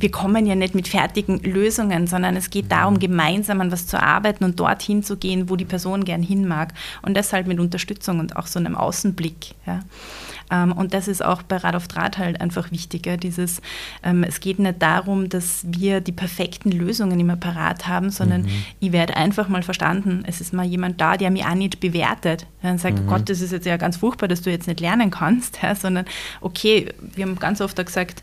[0.02, 4.02] wir kommen ja nicht mit fertigen Lösungen, sondern es geht darum, gemeinsam an was zu
[4.02, 6.74] arbeiten und dorthin zu gehen, wo die Person gern hin mag.
[7.02, 9.56] Und deshalb mit Unterstützung und auch so einem Außenblick.
[9.66, 9.82] Ja.
[10.52, 13.18] Ähm, und das ist auch bei Rad auf Draht halt einfach wichtiger.
[13.18, 13.62] Dieses,
[14.04, 18.64] ähm, es geht nicht darum, dass wir die perfekten Lösungen immer parat haben, sondern mhm.
[18.80, 22.46] ich werde einfach mal verstanden, es ist mal jemand da, der mich auch nicht bewertet.
[22.62, 23.08] Dann sagt, mhm.
[23.08, 26.06] Gott, das ist jetzt ja ganz furchtbar, dass du jetzt nicht lernen kannst, ja, sondern
[26.42, 28.22] okay, wir haben ganz oft gesagt,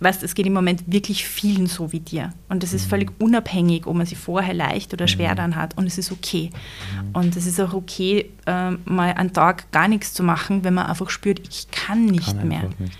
[0.00, 2.32] weißt, es geht im Moment wirklich vielen so wie dir.
[2.48, 2.90] Und es ist mhm.
[2.90, 5.36] völlig unabhängig, ob man sie vorher leicht oder schwer mhm.
[5.36, 5.76] dann hat.
[5.76, 6.50] Und es ist okay.
[6.50, 7.10] Mhm.
[7.12, 10.86] Und es ist auch okay, äh, mal einen Tag gar nichts zu machen, wenn man
[10.86, 12.64] einfach spürt, ich kann nicht kann mehr.
[12.78, 12.92] Nicht.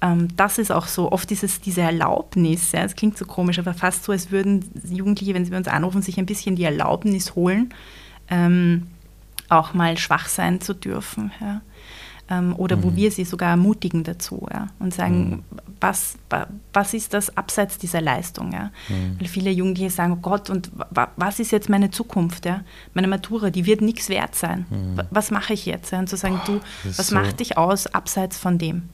[0.00, 3.58] Ähm, das ist auch so, oft ist es diese Erlaubnis, ja, es klingt so komisch,
[3.58, 6.64] aber fast so, als würden Jugendliche, wenn sie bei uns anrufen, sich ein bisschen die
[6.64, 7.72] Erlaubnis holen,
[8.28, 8.88] ähm,
[9.48, 11.30] auch mal schwach sein zu dürfen.
[11.40, 11.62] Ja
[12.38, 12.82] ähm, oder mhm.
[12.82, 15.42] wo wir sie sogar ermutigen dazu ja, und sagen, mhm.
[15.80, 16.16] was,
[16.72, 18.52] was ist das abseits dieser Leistung?
[18.52, 18.70] Ja?
[18.88, 19.16] Mhm.
[19.18, 20.70] Weil viele Jugendliche sagen, oh Gott, und
[21.16, 22.46] was ist jetzt meine Zukunft?
[22.46, 22.62] Ja?
[22.94, 24.66] Meine Matura, die wird nichts wert sein.
[24.70, 25.00] Mhm.
[25.10, 25.92] Was mache ich jetzt?
[25.92, 25.98] Ja?
[25.98, 28.88] Und zu sagen, du, was so macht dich aus abseits von dem?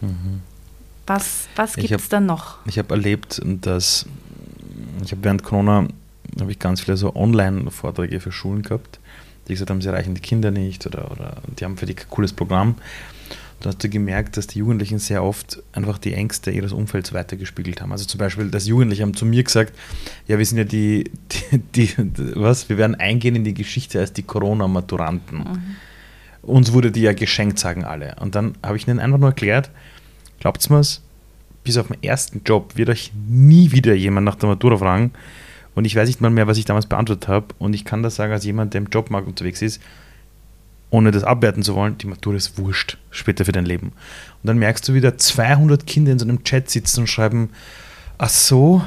[0.00, 0.40] Mhm.
[1.06, 2.58] Was, was gibt es dann noch?
[2.66, 4.06] Ich habe erlebt, dass
[5.04, 5.88] ich habe während Corona
[6.40, 9.00] habe ich ganz viele so Online-Vorträge für Schulen gehabt
[9.48, 12.10] die gesagt haben, sie erreichen die Kinder nicht oder, oder die haben für die ein
[12.10, 12.76] cooles Programm.
[13.62, 17.80] Da hast du gemerkt, dass die Jugendlichen sehr oft einfach die Ängste ihres Umfelds weitergespiegelt
[17.80, 17.92] haben.
[17.92, 19.72] Also zum Beispiel, dass Jugendliche haben zu mir gesagt,
[20.26, 21.10] ja, wir sind ja die,
[21.76, 25.38] die, die was, wir werden eingehen in die Geschichte als die Corona-Maturanten.
[25.38, 25.76] Mhm.
[26.42, 28.16] Uns wurde die ja geschenkt, sagen alle.
[28.20, 29.70] Und dann habe ich ihnen einfach nur erklärt,
[30.40, 31.00] glaubt's mir's,
[31.62, 35.12] bis auf den ersten Job wird euch nie wieder jemand nach der Matura fragen.
[35.74, 37.46] Und ich weiß nicht mal mehr, was ich damals beantwortet habe.
[37.58, 39.80] Und ich kann das sagen, als jemand, der im Jobmarkt unterwegs ist,
[40.90, 43.88] ohne das abwerten zu wollen, die Matura ist wurscht später für dein Leben.
[43.88, 47.50] Und dann merkst du wieder 200 Kinder in so einem Chat sitzen und schreiben,
[48.18, 48.84] ach so,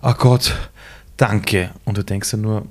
[0.00, 0.70] ach Gott,
[1.16, 1.70] danke.
[1.84, 2.62] Und du denkst ja nur,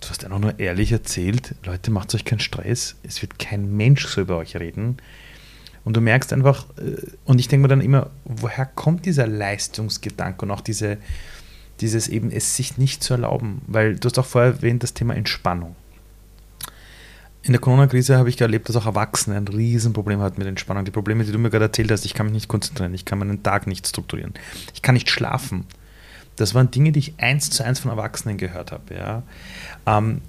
[0.00, 4.06] du hast einfach nur ehrlich erzählt, Leute, macht euch keinen Stress, es wird kein Mensch
[4.06, 4.96] so über euch reden.
[5.84, 10.44] Und du merkst einfach, äh, und ich denke mir dann immer, woher kommt dieser Leistungsgedanke
[10.44, 10.98] und auch diese,
[11.80, 13.62] dieses eben, es sich nicht zu erlauben?
[13.66, 15.76] Weil du hast auch vorher erwähnt, das Thema Entspannung.
[17.42, 20.84] In der Corona-Krise habe ich erlebt, dass auch Erwachsene ein Riesenproblem hatten mit Entspannung.
[20.84, 23.18] Die Probleme, die du mir gerade erzählt hast, ich kann mich nicht konzentrieren, ich kann
[23.18, 24.34] meinen Tag nicht strukturieren,
[24.74, 25.64] ich kann nicht schlafen.
[26.36, 28.94] Das waren Dinge, die ich eins zu eins von Erwachsenen gehört habe.
[28.94, 29.22] Ja.
[29.86, 30.20] Ähm,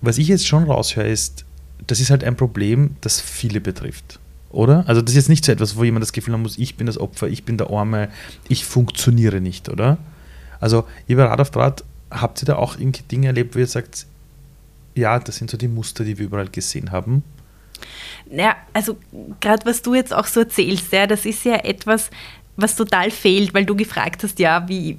[0.00, 1.44] was ich jetzt schon raushöre, ist,
[1.86, 4.18] das ist halt ein Problem, das viele betrifft.
[4.50, 4.84] Oder?
[4.88, 6.86] Also das ist jetzt nicht so etwas, wo jemand das Gefühl haben muss, ich bin
[6.86, 8.08] das Opfer, ich bin der Arme,
[8.48, 9.98] ich funktioniere nicht, oder?
[10.60, 14.06] Also, Rad auf Draht, habt ihr da auch irgendwie Dinge erlebt, wo ihr sagt,
[14.94, 17.22] ja, das sind so die Muster, die wir überall gesehen haben?
[18.30, 18.96] Ja, also
[19.40, 22.10] gerade was du jetzt auch so erzählst, ja, das ist ja etwas,
[22.56, 24.98] was total fehlt, weil du gefragt hast, ja, wie,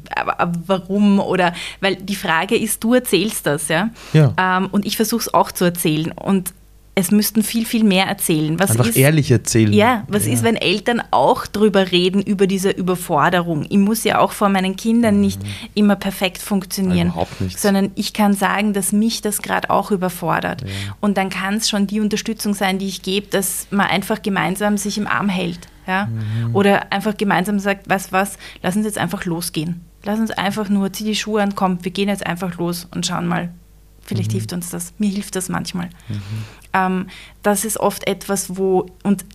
[0.65, 4.33] warum oder weil die Frage ist, du erzählst das, ja, ja.
[4.37, 6.53] Ähm, und ich versuche es auch zu erzählen und
[6.93, 8.59] es müssten viel, viel mehr erzählen.
[8.59, 9.71] Was Einfach ist, ehrlich erzählen.
[9.71, 10.33] Ja, was ja.
[10.33, 13.65] ist, wenn Eltern auch drüber reden, über diese Überforderung?
[13.69, 15.21] Ich muss ja auch vor meinen Kindern mhm.
[15.21, 15.41] nicht
[15.73, 17.57] immer perfekt funktionieren, Überhaupt nicht.
[17.57, 20.61] sondern ich kann sagen, dass mich das gerade auch überfordert.
[20.61, 20.67] Ja.
[20.99, 24.77] Und dann kann es schon die Unterstützung sein, die ich gebe, dass man einfach gemeinsam
[24.77, 25.69] sich im Arm hält.
[25.87, 26.07] Ja?
[26.07, 26.53] Mhm.
[26.55, 29.85] Oder einfach gemeinsam sagt, was, was, lass uns jetzt einfach losgehen.
[30.03, 33.05] Lass uns einfach nur, zieh die Schuhe an, komm, wir gehen jetzt einfach los und
[33.05, 33.49] schauen mal,
[34.03, 34.37] Vielleicht mhm.
[34.37, 34.93] hilft uns das.
[34.97, 35.89] Mir hilft das manchmal.
[36.73, 37.07] Ähm,
[37.43, 39.25] das ist oft etwas, wo, und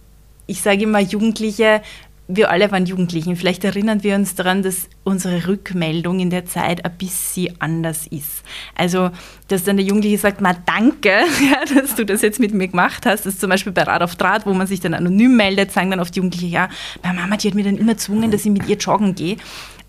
[0.47, 1.83] ich sage immer, Jugendliche,
[2.29, 3.37] wir alle waren Jugendlichen.
[3.37, 8.43] Vielleicht erinnern wir uns daran, dass unsere Rückmeldung in der Zeit ein bisschen anders ist.
[8.75, 9.11] Also,
[9.49, 11.09] dass dann der Jugendliche sagt, ma danke,
[11.51, 13.27] ja, dass du das jetzt mit mir gemacht hast.
[13.27, 15.91] Das ist zum Beispiel bei Rad auf Draht, wo man sich dann anonym meldet, sagen
[15.91, 16.69] dann oft Jugendliche, ja,
[17.03, 19.37] meine Mama, die hat mir dann immer gezwungen, dass ich mit ihr joggen gehe.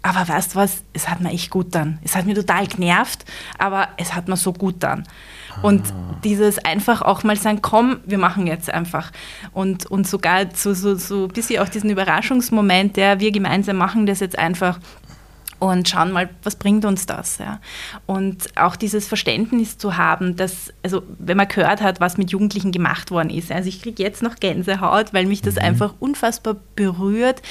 [0.03, 1.97] Aber weißt du was, es hat mir echt gut dann.
[2.03, 3.25] Es hat mir total genervt,
[3.57, 5.03] aber es hat mir so gut dann.
[5.61, 5.83] Und
[6.23, 9.11] dieses einfach auch mal sagen, komm, wir machen jetzt einfach.
[9.53, 14.05] Und, und sogar so, so, so ein bisschen auch diesen Überraschungsmoment, der wir gemeinsam machen
[14.05, 14.79] das jetzt einfach
[15.59, 17.39] und schauen mal, was bringt uns das.
[17.39, 17.59] Ja?
[18.05, 22.71] Und auch dieses Verständnis zu haben, dass, also wenn man gehört hat, was mit Jugendlichen
[22.71, 23.51] gemacht worden ist.
[23.51, 25.61] Also ich kriege jetzt noch Gänsehaut, weil mich das mhm.
[25.61, 27.41] einfach unfassbar berührt,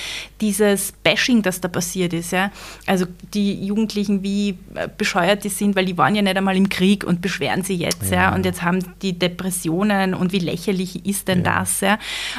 [0.40, 2.31] dieses Bashing, das da passiert ist.
[2.31, 2.53] Ja?
[2.87, 4.57] Also die Jugendlichen, wie
[4.97, 8.11] bescheuert die sind, weil die waren ja nicht einmal im Krieg und beschweren sie jetzt.
[8.11, 8.16] Ja.
[8.16, 8.35] ja?
[8.35, 11.59] Und jetzt haben die Depressionen und wie lächerlich ist denn ja.
[11.59, 11.81] das?
[11.81, 11.99] Ja?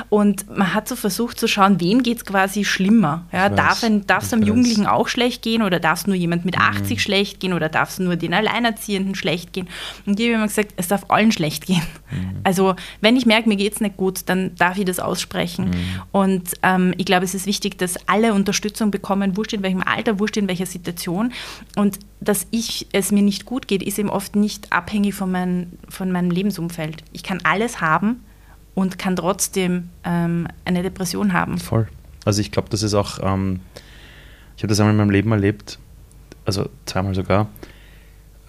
[0.10, 3.26] Und man hat so versucht zu schauen, wem geht es quasi schlimmer?
[3.34, 3.50] Ja?
[3.50, 5.57] Darf es einem Jugendlichen auch schlecht gehen?
[5.58, 7.00] Gehen oder darf es nur jemand mit 80 mhm.
[7.00, 9.68] schlecht gehen oder darf es nur den Alleinerziehenden schlecht gehen?
[10.06, 11.82] Und ich habe immer gesagt, es darf allen schlecht gehen.
[12.12, 12.40] Mhm.
[12.44, 15.70] Also wenn ich merke, mir geht es nicht gut, dann darf ich das aussprechen.
[15.70, 16.02] Mhm.
[16.12, 20.20] Und ähm, ich glaube, es ist wichtig, dass alle Unterstützung bekommen, wurscht in welchem Alter,
[20.20, 21.34] wurscht in welcher Situation.
[21.76, 25.74] Und dass ich es mir nicht gut geht, ist eben oft nicht abhängig von, mein,
[25.90, 27.04] von meinem Lebensumfeld.
[27.14, 28.24] Ich kann alles haben
[28.76, 31.58] und kann trotzdem ähm, eine Depression haben.
[31.58, 31.88] Voll.
[32.26, 33.62] Also ich glaube, das ist auch ähm,
[34.58, 35.78] ich habe das einmal in meinem Leben erlebt,
[36.44, 37.48] also zweimal sogar.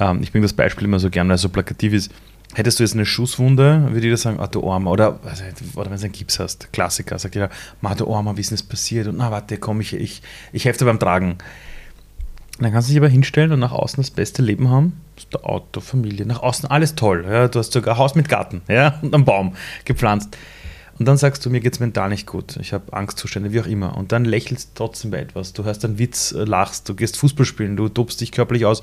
[0.01, 2.11] Ähm, ich bringe das Beispiel immer so gern, weil es so plakativ ist.
[2.55, 4.91] Hättest du jetzt eine Schusswunde, würde jeder sagen, ah, du Armer.
[4.91, 5.45] Oder, also,
[5.77, 7.51] oder wenn du einen Gips hast, Klassiker, sagt jeder,
[7.83, 9.07] mach du Armer, wie ist denn das passiert?
[9.07, 11.33] Und na, warte, komm, ich, ich, ich helfe dir beim Tragen.
[11.33, 14.99] Und dann kannst du dich aber hinstellen und nach außen das beste Leben haben.
[15.33, 17.27] Der Auto, Familie, nach außen alles toll.
[17.29, 17.49] Ja?
[17.49, 18.99] Du hast sogar ein Haus mit Garten ja?
[19.03, 20.37] und einen Baum gepflanzt.
[20.99, 23.67] Und dann sagst du, mir geht es mental nicht gut, ich habe Angstzustände, wie auch
[23.67, 23.97] immer.
[23.97, 25.53] Und dann lächelst du trotzdem bei etwas.
[25.53, 28.83] Du hörst einen Witz, äh, lachst, du gehst Fußball spielen, du tobst dich körperlich aus.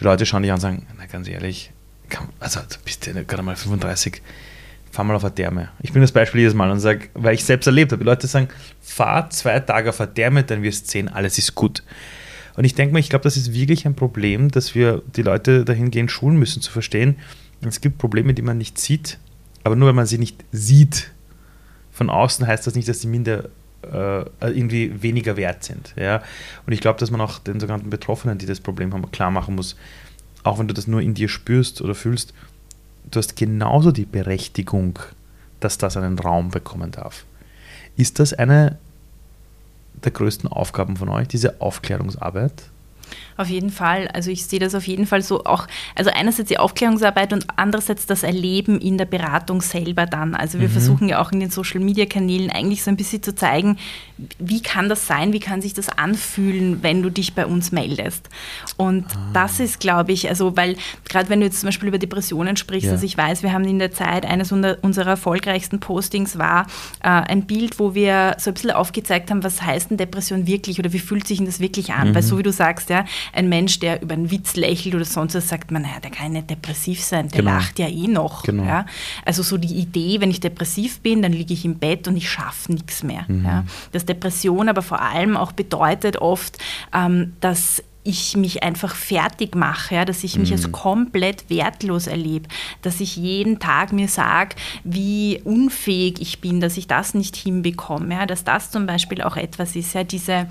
[0.00, 1.72] Die Leute schauen dich an und sagen, na ganz ehrlich,
[2.40, 4.22] also du bist ja gerade mal 35,
[4.90, 5.68] fahr mal auf eine Therme.
[5.80, 8.26] Ich bin das Beispiel jedes Mal und sage, weil ich selbst erlebt habe, die Leute
[8.26, 8.48] sagen,
[8.80, 11.82] fahr zwei Tage auf eine Therme, dann wirst du sehen, alles ist gut.
[12.56, 15.64] Und ich denke mal, ich glaube, das ist wirklich ein Problem, dass wir die Leute
[15.64, 17.16] dahingehend schulen müssen, zu verstehen,
[17.62, 19.18] es gibt Probleme, die man nicht sieht,
[19.64, 21.10] aber nur wenn man sie nicht sieht,
[21.96, 23.44] von außen heißt das nicht, dass sie minder
[23.82, 25.94] äh, irgendwie weniger wert sind.
[25.96, 26.22] Ja?
[26.66, 29.54] Und ich glaube, dass man auch den sogenannten Betroffenen, die das Problem haben, klar machen
[29.54, 29.76] muss,
[30.42, 32.34] auch wenn du das nur in dir spürst oder fühlst,
[33.10, 34.98] du hast genauso die Berechtigung,
[35.60, 37.24] dass das einen Raum bekommen darf.
[37.96, 38.78] Ist das eine
[40.04, 42.64] der größten Aufgaben von euch, diese Aufklärungsarbeit?
[43.36, 44.08] Auf jeden Fall.
[44.08, 48.06] Also ich sehe das auf jeden Fall so auch, also einerseits die Aufklärungsarbeit und andererseits
[48.06, 50.34] das Erleben in der Beratung selber dann.
[50.34, 50.72] Also wir mhm.
[50.72, 53.78] versuchen ja auch in den Social-Media-Kanälen eigentlich so ein bisschen zu zeigen,
[54.38, 58.28] wie kann das sein, wie kann sich das anfühlen, wenn du dich bei uns meldest.
[58.76, 59.30] Und ah.
[59.32, 60.76] das ist, glaube ich, also weil
[61.08, 62.92] gerade wenn du jetzt zum Beispiel über Depressionen sprichst, ja.
[62.92, 66.66] also ich weiß, wir haben in der Zeit, eines unserer erfolgreichsten Postings war
[67.02, 70.78] äh, ein Bild, wo wir so ein bisschen aufgezeigt haben, was heißt denn Depression wirklich
[70.78, 72.10] oder wie fühlt sich denn das wirklich an?
[72.10, 72.14] Mhm.
[72.14, 75.34] Weil so wie du sagst, ja, ein Mensch, der über einen Witz lächelt oder sonst
[75.34, 77.52] was, sagt man, naja, der kann nicht depressiv sein, der genau.
[77.52, 78.42] lacht ja eh noch.
[78.42, 78.64] Genau.
[78.64, 78.86] Ja?
[79.24, 82.30] Also so die Idee, wenn ich depressiv bin, dann liege ich im Bett und ich
[82.30, 83.24] schaffe nichts mehr.
[83.28, 83.44] Mhm.
[83.44, 83.64] Ja?
[83.92, 86.58] Dass Depression aber vor allem auch bedeutet oft,
[86.92, 90.56] ähm, dass ich mich einfach fertig mache, ja, dass ich mich mhm.
[90.56, 92.48] als komplett wertlos erlebe,
[92.82, 98.14] dass ich jeden Tag mir sage, wie unfähig ich bin, dass ich das nicht hinbekomme,
[98.14, 100.46] ja, dass das zum Beispiel auch etwas ist, ja, diese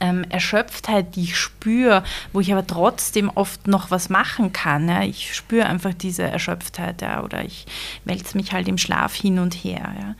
[0.00, 4.88] ähm, Erschöpftheit, die ich spüre, wo ich aber trotzdem oft noch was machen kann.
[4.88, 5.02] Ja.
[5.02, 7.66] Ich spüre einfach diese Erschöpftheit ja, oder ich
[8.04, 9.94] wälze mich halt im Schlaf hin und her.
[10.00, 10.14] Ja.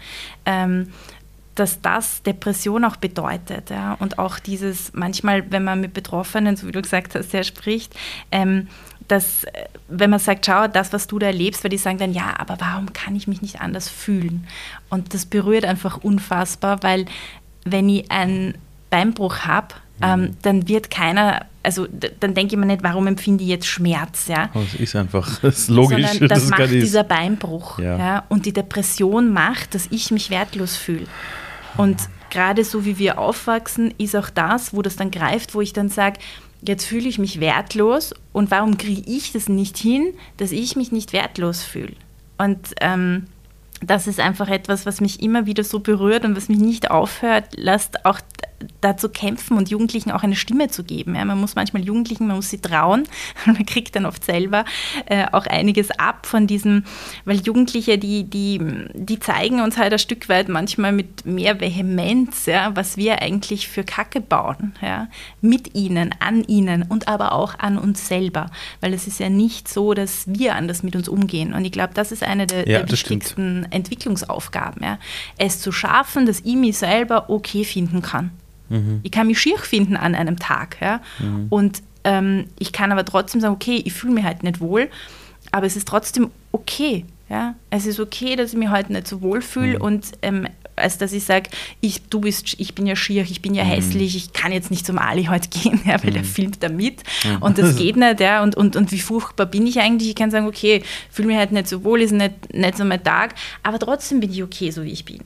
[0.47, 0.93] Ähm,
[1.55, 3.71] dass das Depression auch bedeutet.
[3.71, 3.95] Ja.
[3.95, 7.95] Und auch dieses, manchmal, wenn man mit Betroffenen, so wie du gesagt hast, sehr spricht,
[8.31, 8.69] ähm,
[9.09, 12.13] dass, äh, wenn man sagt, schau, das, was du da erlebst, weil die sagen dann,
[12.13, 14.47] ja, aber warum kann ich mich nicht anders fühlen?
[14.89, 17.07] Und das berührt einfach unfassbar, weil
[17.65, 18.55] wenn ich einen
[18.91, 20.37] Beinbruch habe, ähm, mhm.
[20.43, 21.87] dann wird keiner, also
[22.21, 24.51] dann denke ich mir nicht, warum empfinde ich jetzt Schmerz, ja.
[24.55, 26.07] Oh, das ist einfach, das ist logisch.
[26.07, 27.99] Sondern das, das macht dieser Beinbruch, ja.
[27.99, 28.25] ja.
[28.29, 31.07] Und die Depression macht, dass ich mich wertlos fühle.
[31.77, 31.97] Und
[32.31, 35.89] gerade so wie wir aufwachsen, ist auch das, wo das dann greift, wo ich dann
[35.89, 36.19] sage,
[36.63, 40.93] jetzt fühle ich mich wertlos und warum kriege ich das nicht hin, dass ich mich
[40.93, 41.95] nicht wertlos fühle?
[42.37, 43.27] Und ähm,
[43.81, 47.45] das ist einfach etwas, was mich immer wieder so berührt und was mich nicht aufhört,
[47.57, 48.21] lasst auch
[48.81, 51.15] dazu kämpfen und Jugendlichen auch eine Stimme zu geben.
[51.15, 53.05] Ja, man muss manchmal Jugendlichen, man muss sie trauen.
[53.47, 54.65] Man kriegt dann oft selber
[55.07, 56.85] äh, auch einiges ab von diesem,
[57.25, 58.61] weil Jugendliche, die, die,
[58.95, 63.69] die zeigen uns halt ein Stück weit manchmal mit mehr Vehemenz, ja, was wir eigentlich
[63.69, 64.75] für Kacke bauen.
[64.83, 65.09] Ja,
[65.41, 68.51] mit ihnen, an ihnen und aber auch an uns selber.
[68.81, 71.55] Weil es ist ja nicht so, dass wir anders mit uns umgehen.
[71.55, 73.75] Und ich glaube, das ist eine der, ja, der wichtigsten stimmt.
[73.75, 74.83] Entwicklungsaufgaben.
[74.83, 74.99] Ja.
[75.39, 78.31] Es zu schaffen, dass ich mich selber okay finden kann.
[78.69, 79.01] Mhm.
[79.03, 80.77] Ich kann mich schier finden an einem Tag.
[80.81, 81.01] Ja?
[81.19, 81.47] Mhm.
[81.51, 84.89] Und ähm, ich kann aber trotzdem sagen, okay, ich fühle mich halt nicht wohl,
[85.53, 87.05] aber es ist trotzdem okay.
[87.29, 87.55] Ja?
[87.71, 89.85] Es ist okay, dass ich mich heute nicht so wohl fühle mhm.
[89.85, 90.47] und ähm,
[90.79, 91.51] als dass ich sage,
[91.81, 93.69] ich, du bist, ich bin ja schier, ich bin ja mhm.
[93.69, 96.15] hässlich, ich kann jetzt nicht zum Ali heute gehen, ja, weil mhm.
[96.15, 97.43] der filmt da mit mhm.
[97.43, 98.21] und das geht nicht.
[98.21, 100.11] Ja, und, und, und wie furchtbar bin ich eigentlich?
[100.11, 103.03] Ich kann sagen, okay, fühle mich halt nicht so wohl, ist nicht, nicht so mein
[103.03, 105.21] Tag, aber trotzdem bin ich okay, so wie ich bin.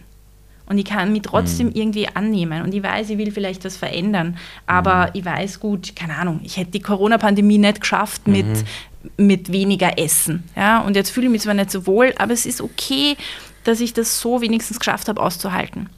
[0.67, 1.75] Und ich kann mich trotzdem mhm.
[1.75, 2.63] irgendwie annehmen.
[2.63, 4.37] Und ich weiß, ich will vielleicht was verändern.
[4.67, 5.11] Aber mhm.
[5.15, 9.27] ich weiß gut, keine Ahnung, ich hätte die Corona-Pandemie nicht geschafft mit, mhm.
[9.27, 10.45] mit weniger Essen.
[10.57, 10.81] Ja?
[10.81, 13.17] Und jetzt fühle ich mich zwar nicht so wohl, aber es ist okay,
[13.65, 15.89] dass ich das so wenigstens geschafft habe, auszuhalten.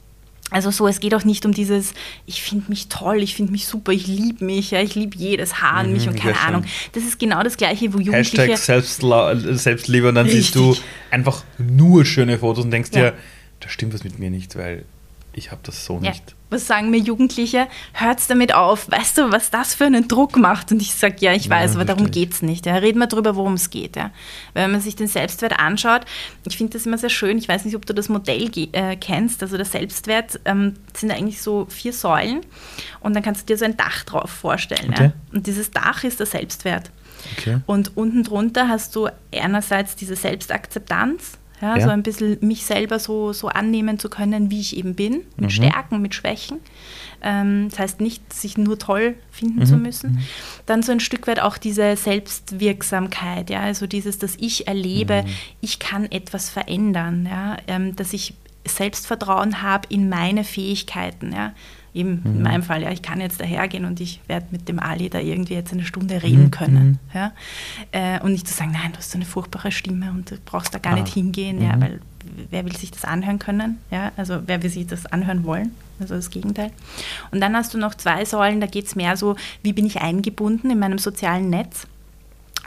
[0.51, 1.95] Also so, es geht auch nicht um dieses,
[2.27, 5.61] ich finde mich toll, ich finde mich super, ich liebe mich, ja, ich liebe jedes
[5.61, 6.65] Haar an mich und keine Ahnung.
[6.93, 8.53] Das ist genau das Gleiche, wo Jugendliche...
[8.53, 8.83] Hashtag
[9.57, 10.45] Selbstliebe und dann richtig.
[10.45, 10.75] siehst du
[11.09, 13.11] einfach nur schöne Fotos und denkst ja.
[13.11, 13.13] dir,
[13.65, 14.85] da stimmt was mit mir nicht, weil
[15.33, 16.11] ich habe das so ja.
[16.11, 16.35] nicht.
[16.51, 17.67] Was sagen mir Jugendliche?
[17.93, 18.89] Hört's damit auf.
[18.91, 20.71] Weißt du, was das für einen Druck macht?
[20.71, 22.67] Und ich sage, ja, ich weiß, ja, aber darum geht es nicht.
[22.67, 22.75] Ja.
[22.75, 23.95] Reden wir darüber, worum es geht.
[23.95, 24.11] Ja.
[24.53, 26.01] Wenn man sich den Selbstwert anschaut,
[26.47, 27.39] ich finde das immer sehr schön.
[27.39, 29.41] Ich weiß nicht, ob du das Modell äh, kennst.
[29.41, 32.41] Also der Selbstwert ähm, sind eigentlich so vier Säulen.
[32.99, 34.91] Und dann kannst du dir so ein Dach drauf vorstellen.
[34.91, 35.03] Okay.
[35.05, 35.13] Ja.
[35.33, 36.91] Und dieses Dach ist der Selbstwert.
[37.39, 37.57] Okay.
[37.65, 42.99] Und unten drunter hast du einerseits diese Selbstakzeptanz ja, ja, So ein bisschen mich selber
[42.99, 45.49] so, so annehmen zu können, wie ich eben bin, mit mhm.
[45.49, 46.59] Stärken, mit Schwächen.
[47.21, 49.65] Ähm, das heißt nicht, sich nur toll finden mhm.
[49.65, 50.11] zu müssen.
[50.13, 50.19] Mhm.
[50.65, 55.29] Dann so ein Stück weit auch diese Selbstwirksamkeit, ja, also dieses, dass ich erlebe, mhm.
[55.61, 58.33] ich kann etwas verändern, ja, ähm, dass ich
[58.67, 61.53] Selbstvertrauen habe in meine Fähigkeiten, ja.
[61.95, 62.35] Eben mhm.
[62.35, 65.19] in meinem Fall, ja, ich kann jetzt dahergehen und ich werde mit dem Ali da
[65.19, 66.51] irgendwie jetzt eine Stunde reden mhm.
[66.51, 66.87] können.
[66.87, 66.99] Mhm.
[67.13, 67.31] Ja?
[67.93, 70.75] Äh, und nicht zu sagen, nein, du hast so eine furchtbare Stimme und du brauchst
[70.75, 70.99] da gar ah.
[70.99, 71.81] nicht hingehen, ja, mhm.
[71.81, 72.01] weil
[72.49, 73.77] wer will sich das anhören können?
[73.91, 74.11] Ja?
[74.17, 75.71] Also wer will sich das anhören wollen?
[75.97, 76.71] Also das Gegenteil.
[77.31, 80.01] Und dann hast du noch zwei Säulen, da geht es mehr so, wie bin ich
[80.01, 81.87] eingebunden in meinem sozialen Netz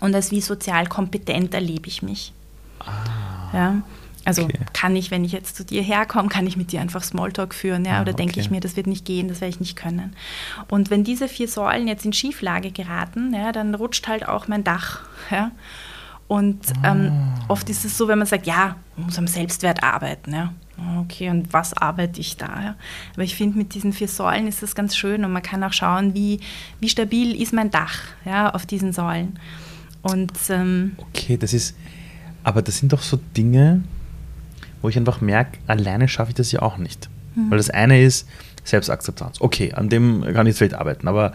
[0.01, 2.33] und als wie sozial kompetent erlebe ich mich.
[2.81, 3.51] Ah.
[3.53, 3.83] Ja?
[4.29, 4.59] Also okay.
[4.75, 7.87] kann ich, wenn ich jetzt zu dir herkomme, kann ich mit dir einfach Smalltalk führen,
[7.87, 7.97] ja?
[7.97, 8.25] Ah, oder okay.
[8.25, 10.15] denke ich mir, das wird nicht gehen, das werde ich nicht können.
[10.69, 14.65] Und wenn diese vier Säulen jetzt in Schieflage geraten, ja, dann rutscht halt auch mein
[14.65, 15.01] Dach.
[15.31, 15.53] Ja?
[16.27, 17.11] Und ähm,
[17.49, 20.35] oft ist es so, wenn man sagt, ja, man muss am Selbstwert arbeiten.
[20.35, 20.53] Ja.
[21.01, 22.63] Okay, und was arbeite ich da?
[22.63, 22.75] Ja?
[23.15, 25.73] Aber ich finde, mit diesen vier Säulen ist das ganz schön und man kann auch
[25.73, 26.41] schauen, wie,
[26.81, 29.39] wie stabil ist mein Dach ja, auf diesen Säulen.
[30.03, 31.75] Und, ähm, okay, das ist,
[32.45, 33.85] aber das sind doch so Dinge,
[34.83, 37.09] wo ich einfach merke, alleine schaffe ich das ja auch nicht.
[37.35, 37.51] Mhm.
[37.51, 38.29] Weil das eine ist
[38.65, 39.41] Selbstakzeptanz.
[39.41, 41.33] Okay, an dem kann ich vielleicht arbeiten, aber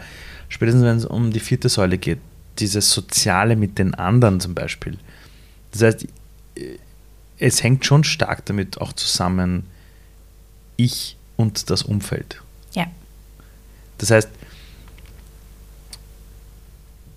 [0.49, 2.19] spätestens wenn es um die vierte Säule geht,
[2.59, 4.97] dieses Soziale mit den anderen zum Beispiel.
[5.71, 6.07] Das heißt,
[7.39, 9.65] es hängt schon stark damit auch zusammen,
[10.77, 12.41] ich und das Umfeld.
[12.73, 12.85] Ja.
[13.97, 14.29] Das heißt,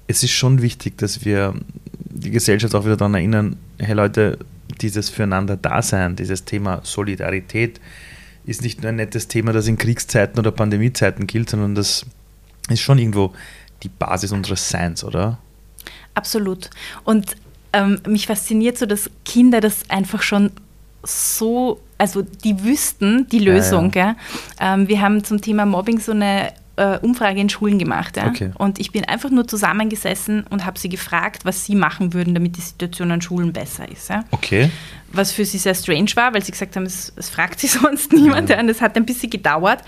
[0.08, 1.54] es ist schon wichtig, dass wir
[1.94, 4.38] die Gesellschaft auch wieder daran erinnern, hey Leute,
[4.80, 7.80] dieses Füreinander-Dasein, dieses Thema Solidarität
[8.44, 12.06] ist nicht nur ein nettes Thema, das in Kriegszeiten oder Pandemiezeiten gilt, sondern das
[12.68, 13.32] ist schon irgendwo
[13.82, 15.38] die Basis unseres Seins, oder?
[16.14, 16.70] Absolut.
[17.04, 17.36] Und
[17.72, 20.50] ähm, mich fasziniert so, dass Kinder das einfach schon
[21.02, 23.92] so, also die wüssten die Lösung.
[23.94, 24.16] Ja,
[24.60, 24.74] ja.
[24.74, 28.16] Ähm, wir haben zum Thema Mobbing so eine äh, Umfrage in Schulen gemacht.
[28.16, 28.28] Ja?
[28.28, 28.50] Okay.
[28.56, 32.56] Und ich bin einfach nur zusammengesessen und habe sie gefragt, was sie machen würden, damit
[32.56, 34.10] die Situation an Schulen besser ist.
[34.10, 34.24] Ja?
[34.30, 34.70] Okay.
[35.12, 38.12] Was für sie sehr strange war, weil sie gesagt haben, es, es fragt sie sonst
[38.12, 38.50] niemand.
[38.50, 38.60] Ja.
[38.60, 39.82] Und es hat ein bisschen gedauert.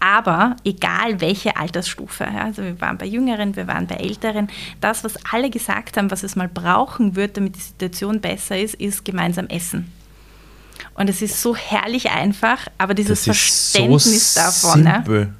[0.00, 2.44] Aber egal welche Altersstufe, ja?
[2.44, 4.48] also wir waren bei Jüngeren, wir waren bei Älteren,
[4.80, 8.74] das, was alle gesagt haben, was es mal brauchen wird, damit die Situation besser ist,
[8.74, 9.92] ist gemeinsam essen.
[10.94, 14.84] Und es ist so herrlich einfach, aber dieses Verständnis so davon.
[14.84, 15.34] Simpel.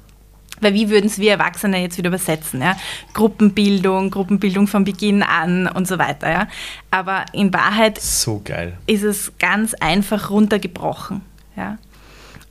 [0.61, 2.61] Weil wie würden es wir Erwachsene jetzt wieder übersetzen?
[2.61, 2.77] Ja?
[3.13, 6.31] Gruppenbildung, Gruppenbildung von Beginn an und so weiter.
[6.31, 6.47] Ja?
[6.91, 8.77] Aber in Wahrheit so geil.
[8.87, 11.21] ist es ganz einfach runtergebrochen.
[11.57, 11.77] Ja?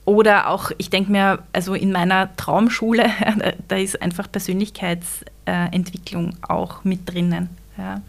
[0.05, 6.83] Oder auch, ich denke mir, also in meiner Traumschule, da, da ist einfach Persönlichkeitsentwicklung auch
[6.83, 7.49] mit drinnen.
[7.77, 8.01] Ja?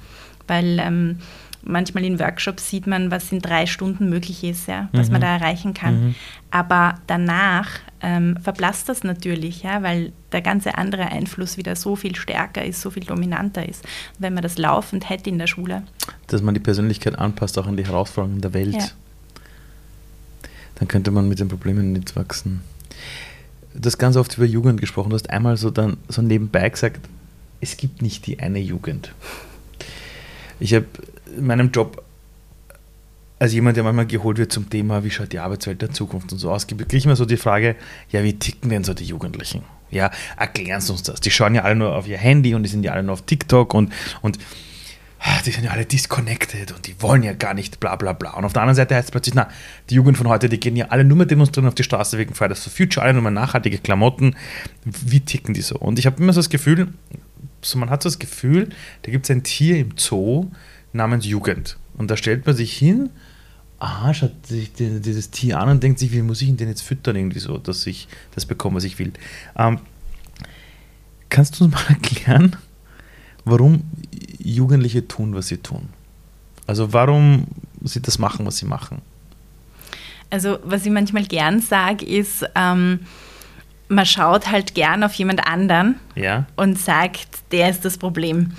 [0.49, 1.21] Weil ähm,
[1.65, 5.13] manchmal in Workshops sieht man, was in drei Stunden möglich ist, ja, was mhm.
[5.13, 6.09] man da erreichen kann.
[6.09, 6.15] Mhm.
[6.51, 7.69] Aber danach
[8.01, 12.81] ähm, verblasst das natürlich, ja, weil der ganze andere Einfluss wieder so viel stärker ist,
[12.81, 13.85] so viel dominanter ist.
[14.19, 15.85] wenn man das laufend hätte in der Schule.
[16.27, 18.75] Dass man die Persönlichkeit anpasst, auch an die Herausforderungen der Welt.
[18.75, 18.89] Ja.
[20.77, 22.63] Dann könnte man mit den Problemen nicht wachsen.
[23.75, 25.11] Du hast ganz oft über Jugend gesprochen.
[25.11, 27.01] Du hast einmal so dann so nebenbei gesagt,
[27.61, 29.15] es gibt nicht die eine Jugend.
[30.63, 30.87] Ich habe
[31.37, 32.05] in meinem Job
[33.41, 36.39] als jemand, der manchmal geholt wird zum Thema, wie schaut die Arbeitswelt der Zukunft und
[36.39, 37.75] so aus, gibt es immer so die Frage,
[38.11, 39.65] ja, wie ticken denn so die Jugendlichen?
[39.91, 41.21] Ja, erklären Sie uns das.
[41.21, 43.23] Die schauen ja alle nur auf ihr Handy und die sind ja alle nur auf
[43.23, 44.39] TikTok und, und
[45.19, 48.35] ah, die sind ja alle disconnected und die wollen ja gar nicht bla bla bla.
[48.35, 49.49] Und auf der anderen Seite heißt es plötzlich, na,
[49.91, 52.35] die Jugend von heute, die gehen ja alle nur mehr demonstrieren auf die Straße wegen
[52.35, 54.37] Fridays for Future, alle nur mehr nachhaltige Klamotten.
[54.85, 55.75] Wie ticken die so?
[55.75, 56.93] Und ich habe immer so das Gefühl,
[57.63, 58.71] so man hat so das Gefühl,
[59.03, 60.51] da gibt es ein Tier im Zoo
[60.93, 61.79] namens Jugend.
[61.97, 63.11] Und da stellt man sich hin
[63.83, 66.83] aha, schaut sich dieses Tier an und denkt sich, wie muss ich ihn denn jetzt
[66.83, 69.13] füttern, irgendwie so, dass ich das bekomme, was ich will.
[69.57, 69.81] Ähm,
[71.29, 72.55] kannst du uns mal erklären,
[73.45, 73.83] warum
[74.39, 75.89] Jugendliche tun, was sie tun?
[76.69, 77.49] Also warum
[77.83, 79.03] sie das machen, was sie machen?
[80.31, 83.01] Also was ich manchmal gern sage, ist, ähm,
[83.93, 86.47] man schaut halt gern auf jemand anderen ja.
[86.57, 88.53] und sagt, der ist das Problem.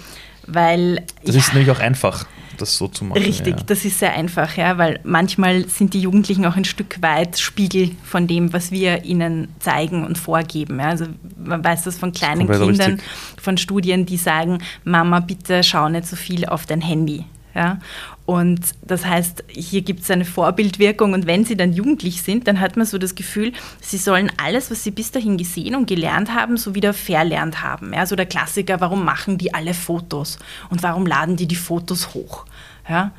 [0.46, 2.26] Weil, das ja, ist nämlich auch einfach
[2.58, 3.22] das so zu machen.
[3.22, 3.64] Richtig, ja.
[3.66, 7.92] das ist sehr einfach, ja, weil manchmal sind die Jugendlichen auch ein Stück weit Spiegel
[8.04, 10.80] von dem, was wir ihnen zeigen und vorgeben.
[10.80, 10.88] Ja.
[10.88, 11.06] Also
[11.44, 13.10] man weiß das von kleinen das Kindern, richtig.
[13.42, 17.26] von Studien, die sagen, Mama, bitte schau nicht so viel auf dein Handy.
[17.56, 17.80] Ja?
[18.26, 22.62] Und das heißt, hier gibt es eine Vorbildwirkung und wenn sie dann jugendlich sind, dann
[22.62, 23.52] hat man so das Gefühl,
[23.82, 27.94] sie sollen alles, was sie bis dahin gesehen und gelernt haben, so wieder verlernt haben.
[27.94, 32.14] Ja, so der Klassiker, warum machen die alle Fotos und warum laden die die Fotos
[32.14, 32.46] hoch?
[32.88, 33.12] Ja,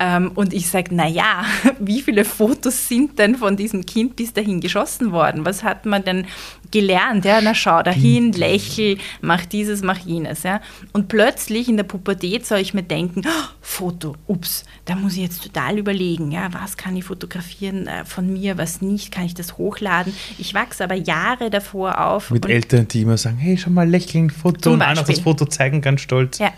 [0.00, 1.44] ähm, und ich sage, naja,
[1.80, 5.44] wie viele Fotos sind denn von diesem Kind bis dahin geschossen worden?
[5.44, 6.26] Was hat man denn
[6.70, 7.24] gelernt?
[7.24, 10.44] Ja, na schau dahin, lächel, mach dieses, mach jenes.
[10.44, 10.60] Ja.
[10.92, 15.22] Und plötzlich in der Pubertät soll ich mir denken, oh, Foto, ups, da muss ich
[15.22, 19.34] jetzt total überlegen, ja, was kann ich fotografieren äh, von mir, was nicht, kann ich
[19.34, 20.14] das hochladen?
[20.38, 22.30] Ich wachse aber Jahre davor auf.
[22.30, 25.80] Mit Eltern, die immer sagen, hey, schon mal lächeln, Foto und einer das Foto zeigen,
[25.80, 26.38] ganz stolz.
[26.38, 26.52] Ja.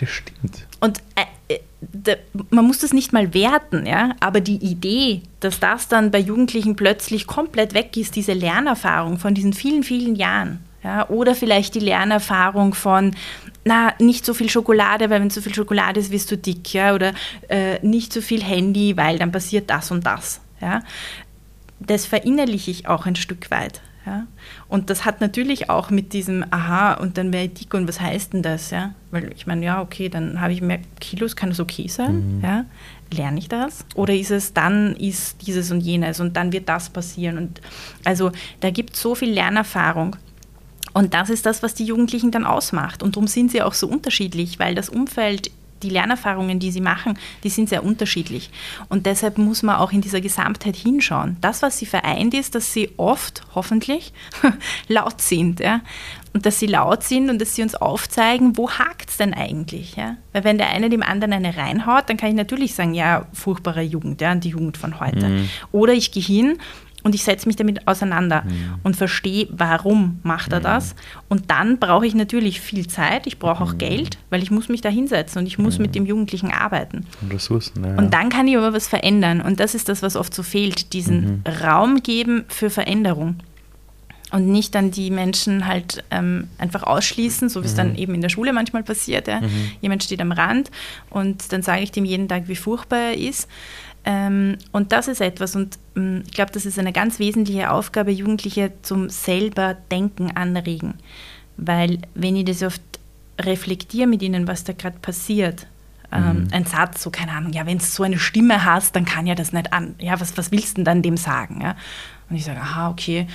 [0.00, 0.66] Das stimmt.
[0.80, 1.33] Und äh
[2.50, 6.76] man muss das nicht mal werten, ja, aber die Idee, dass das dann bei Jugendlichen
[6.76, 11.80] plötzlich komplett weg ist, diese Lernerfahrung von diesen vielen, vielen Jahren, ja, oder vielleicht die
[11.80, 13.14] Lernerfahrung von,
[13.64, 16.94] na, nicht so viel Schokolade, weil wenn zu viel Schokolade ist, wirst du dick, ja,
[16.94, 17.12] oder
[17.48, 20.82] äh, nicht so viel Handy, weil dann passiert das und das, ja.
[21.80, 24.26] Das verinnerliche ich auch ein Stück weit, Ja?
[24.68, 28.00] Und das hat natürlich auch mit diesem, aha, und dann wäre ich dick und was
[28.00, 28.70] heißt denn das?
[28.70, 28.94] Ja?
[29.10, 32.36] Weil ich meine, ja, okay, dann habe ich mehr Kilos, kann das okay sein?
[32.36, 32.44] Mhm.
[32.44, 32.64] Ja?
[33.12, 33.84] Lerne ich das?
[33.94, 37.38] Oder ist es dann ist dieses und jenes und dann wird das passieren?
[37.38, 37.60] Und
[38.04, 40.16] also da gibt es so viel Lernerfahrung.
[40.92, 43.02] Und das ist das, was die Jugendlichen dann ausmacht.
[43.02, 45.50] Und darum sind sie auch so unterschiedlich, weil das Umfeld
[45.84, 48.50] die Lernerfahrungen, die sie machen, die sind sehr unterschiedlich.
[48.88, 51.36] Und deshalb muss man auch in dieser Gesamtheit hinschauen.
[51.40, 54.12] Das, was sie vereint, ist, dass sie oft, hoffentlich,
[54.88, 55.60] laut sind.
[55.60, 55.82] Ja?
[56.32, 59.94] Und dass sie laut sind und dass sie uns aufzeigen, wo hakt es denn eigentlich?
[59.96, 60.16] Ja?
[60.32, 63.82] Weil wenn der eine dem anderen eine reinhaut, dann kann ich natürlich sagen, ja, furchtbare
[63.82, 65.28] Jugend, ja, die Jugend von heute.
[65.28, 65.48] Mhm.
[65.70, 66.58] Oder ich gehe hin
[67.04, 68.80] und ich setze mich damit auseinander mhm.
[68.82, 70.64] und verstehe, warum macht er mhm.
[70.64, 70.96] das.
[71.28, 73.78] Und dann brauche ich natürlich viel Zeit, ich brauche auch mhm.
[73.78, 75.92] Geld, weil ich muss mich da hinsetzen und ich muss mit mhm.
[75.92, 77.06] dem Jugendlichen arbeiten.
[77.20, 77.84] Und Ressourcen.
[77.84, 77.96] Ja.
[77.96, 79.42] Und dann kann ich aber was verändern.
[79.42, 81.62] Und das ist das, was oft so fehlt, diesen mhm.
[81.62, 83.36] Raum geben für Veränderung.
[84.32, 87.98] Und nicht dann die Menschen halt ähm, einfach ausschließen, so wie es dann mhm.
[87.98, 89.28] eben in der Schule manchmal passiert.
[89.28, 89.40] Ja.
[89.80, 90.70] Jemand steht am Rand
[91.10, 93.46] und dann sage ich dem jeden Tag, wie furchtbar er ist.
[94.04, 98.10] Ähm, und das ist etwas, und ähm, ich glaube, das ist eine ganz wesentliche Aufgabe,
[98.10, 100.94] Jugendliche zum selber Denken anregen.
[101.56, 102.82] Weil wenn ich das oft
[103.40, 105.66] reflektiere mit ihnen, was da gerade passiert,
[106.12, 106.48] ähm, mhm.
[106.52, 109.34] ein Satz, so keine Ahnung, ja, wenn du so eine Stimme hast, dann kann ja
[109.34, 109.94] das nicht an.
[109.98, 111.60] Ja, was, was willst du denn dann dem sagen?
[111.62, 111.76] Ja?
[112.28, 113.26] Und ich sage, aha, okay.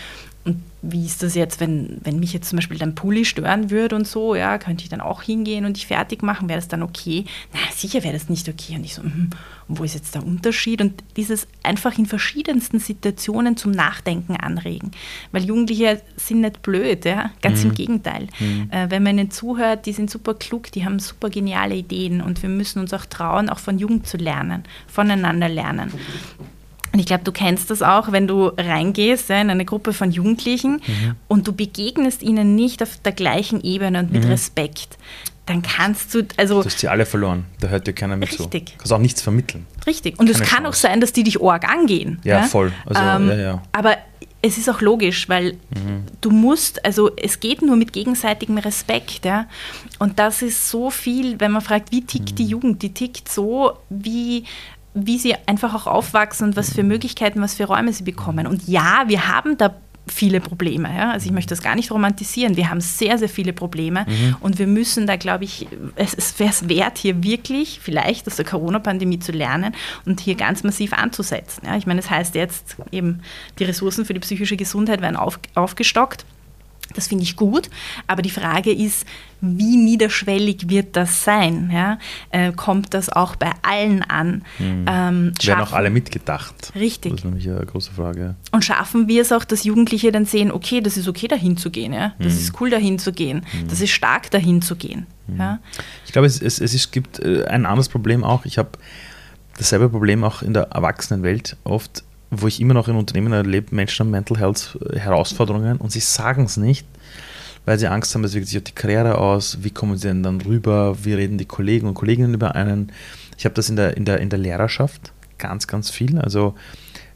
[0.46, 3.96] Und wie ist das jetzt, wenn, wenn mich jetzt zum Beispiel dein Pulli stören würde
[3.96, 6.48] und so, ja, könnte ich dann auch hingehen und dich fertig machen?
[6.48, 7.26] Wäre das dann okay?
[7.54, 8.76] Na, sicher wäre das nicht okay.
[8.76, 9.02] Und ich so,
[9.70, 10.82] wo ist jetzt der Unterschied?
[10.82, 14.92] Und dieses einfach in verschiedensten Situationen zum Nachdenken anregen.
[15.32, 17.70] Weil Jugendliche sind nicht blöd, ja, ganz mhm.
[17.70, 18.28] im Gegenteil.
[18.40, 18.70] Mhm.
[18.72, 22.42] Äh, wenn man ihnen zuhört, die sind super klug, die haben super geniale Ideen und
[22.42, 25.94] wir müssen uns auch trauen, auch von Jugend zu lernen, voneinander lernen.
[26.92, 30.12] Und ich glaube, du kennst das auch, wenn du reingehst ja, in eine Gruppe von
[30.12, 31.16] Jugendlichen mhm.
[31.28, 34.32] und du begegnest ihnen nicht auf der gleichen Ebene und mit mhm.
[34.32, 34.98] Respekt.
[35.50, 36.60] Dann kannst du, also.
[36.62, 38.68] Du hast sie alle verloren, da hört dir keiner mit richtig.
[38.68, 38.74] zu.
[38.74, 39.66] Du kannst auch nichts vermitteln.
[39.88, 40.20] Richtig.
[40.20, 40.68] Und es kann Chance.
[40.68, 42.20] auch sein, dass die dich arg angehen.
[42.24, 42.44] Ja, ja?
[42.44, 42.72] voll.
[42.86, 43.64] Also, ähm, ja, ja.
[43.72, 43.98] Aber
[44.44, 46.04] es ist auch logisch, weil mhm.
[46.22, 49.48] du musst, also es geht nur mit gegenseitigem Respekt, ja.
[49.98, 52.36] Und das ist so viel, wenn man fragt, wie tickt mhm.
[52.36, 54.44] die Jugend, die tickt so, wie
[54.94, 58.46] wie sie einfach auch aufwachsen und was für Möglichkeiten, was für Räume sie bekommen.
[58.46, 59.74] Und ja, wir haben da
[60.08, 60.94] viele Probleme.
[60.96, 61.12] Ja?
[61.12, 62.58] Also ich möchte das gar nicht romantisieren.
[62.58, 64.36] Wir haben sehr, sehr viele Probleme mhm.
[64.40, 68.36] und wir müssen da, glaube ich, es, es wäre es wert, hier wirklich vielleicht aus
[68.36, 69.76] der Corona-Pandemie zu lernen
[70.06, 71.66] und hier ganz massiv anzusetzen.
[71.66, 71.78] Ja?
[71.78, 73.22] Ich meine, es das heißt jetzt eben,
[73.60, 76.26] die Ressourcen für die psychische Gesundheit werden auf, aufgestockt.
[76.96, 77.70] Das finde ich gut,
[78.08, 79.06] aber die Frage ist,
[79.42, 81.70] wie niederschwellig wird das sein?
[81.72, 81.98] Ja?
[82.32, 84.44] Äh, kommt das auch bei allen an?
[84.58, 84.86] Mhm.
[84.88, 86.74] Ähm, Werden auch alle mitgedacht?
[86.76, 87.12] Richtig.
[87.12, 88.36] Das ist nämlich eine große Frage.
[88.52, 91.70] Und schaffen wir es auch, dass Jugendliche dann sehen, okay, das ist okay, dahin zu
[91.70, 91.94] gehen.
[91.94, 92.14] Ja?
[92.20, 92.40] Das mhm.
[92.40, 93.46] ist cool, dahin zu gehen.
[93.54, 93.68] Mhm.
[93.70, 95.06] Das ist stark, dahin zu gehen.
[95.28, 95.38] Mhm.
[95.38, 95.60] Ja?
[96.06, 98.46] Ich glaube, es, es, es gibt äh, ein anderes Problem auch.
[98.46, 98.72] Ich habe
[99.58, 104.06] dasselbe Problem auch in der Erwachsenenwelt oft wo ich immer noch in Unternehmen erlebe, Menschen
[104.06, 106.86] haben Mental Health äh, Herausforderungen und sie sagen es nicht,
[107.66, 110.24] weil sie Angst haben, es wirkt sich auf die Karriere aus, wie kommen sie denn
[110.24, 112.92] dann rüber, wie reden die Kollegen und Kolleginnen über einen.
[113.38, 116.20] Ich habe das in der, in, der, in der Lehrerschaft ganz, ganz viel.
[116.20, 116.56] Also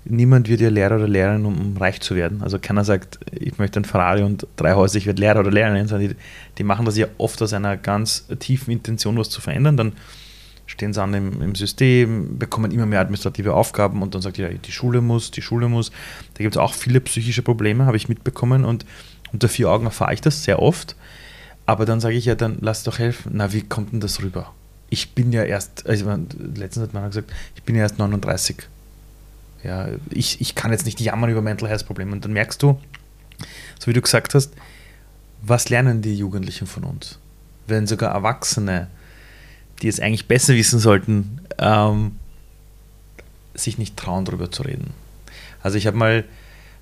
[0.06, 2.42] niemand wird ja Lehrer oder Lehrerin, um, reich zu werden.
[2.42, 5.88] Also keiner sagt, ich möchte ein Ferrari und drei Häuser, ich werde Lehrer oder Lehrerin,
[5.88, 6.16] sondern die,
[6.58, 9.78] die machen das ja oft aus einer ganz tiefen Intention, was zu verändern.
[9.78, 9.94] Dann
[10.74, 14.50] stehen sie an im, im, System, bekommen immer mehr administrative Aufgaben und dann sagt ja,
[14.50, 15.92] die Schule muss, die Schule muss.
[16.34, 18.86] Da gibt es auch viele psychische Probleme, habe ich mitbekommen und
[19.32, 20.96] unter vier Augen erfahre ich das sehr oft.
[21.68, 23.34] Aber dann sage ich ja, dann lass doch helfen.
[23.36, 24.52] Na, wie kommt denn das rüber?
[24.90, 26.10] Ich bin ja erst, also
[26.56, 28.58] letztens hat man gesagt, ich bin ja erst 39.
[29.64, 32.12] Ja, ich, ich kann jetzt nicht jammern über Mental Health Probleme.
[32.12, 32.80] Und dann merkst du,
[33.80, 34.54] so wie du gesagt hast,
[35.42, 37.20] was lernen die Jugendlichen von uns?
[37.68, 38.88] Wenn sogar Erwachsene
[39.82, 42.14] die es eigentlich besser wissen sollten, ähm,
[43.54, 44.92] sich nicht trauen, darüber zu reden.
[45.62, 46.24] Also ich habe mal,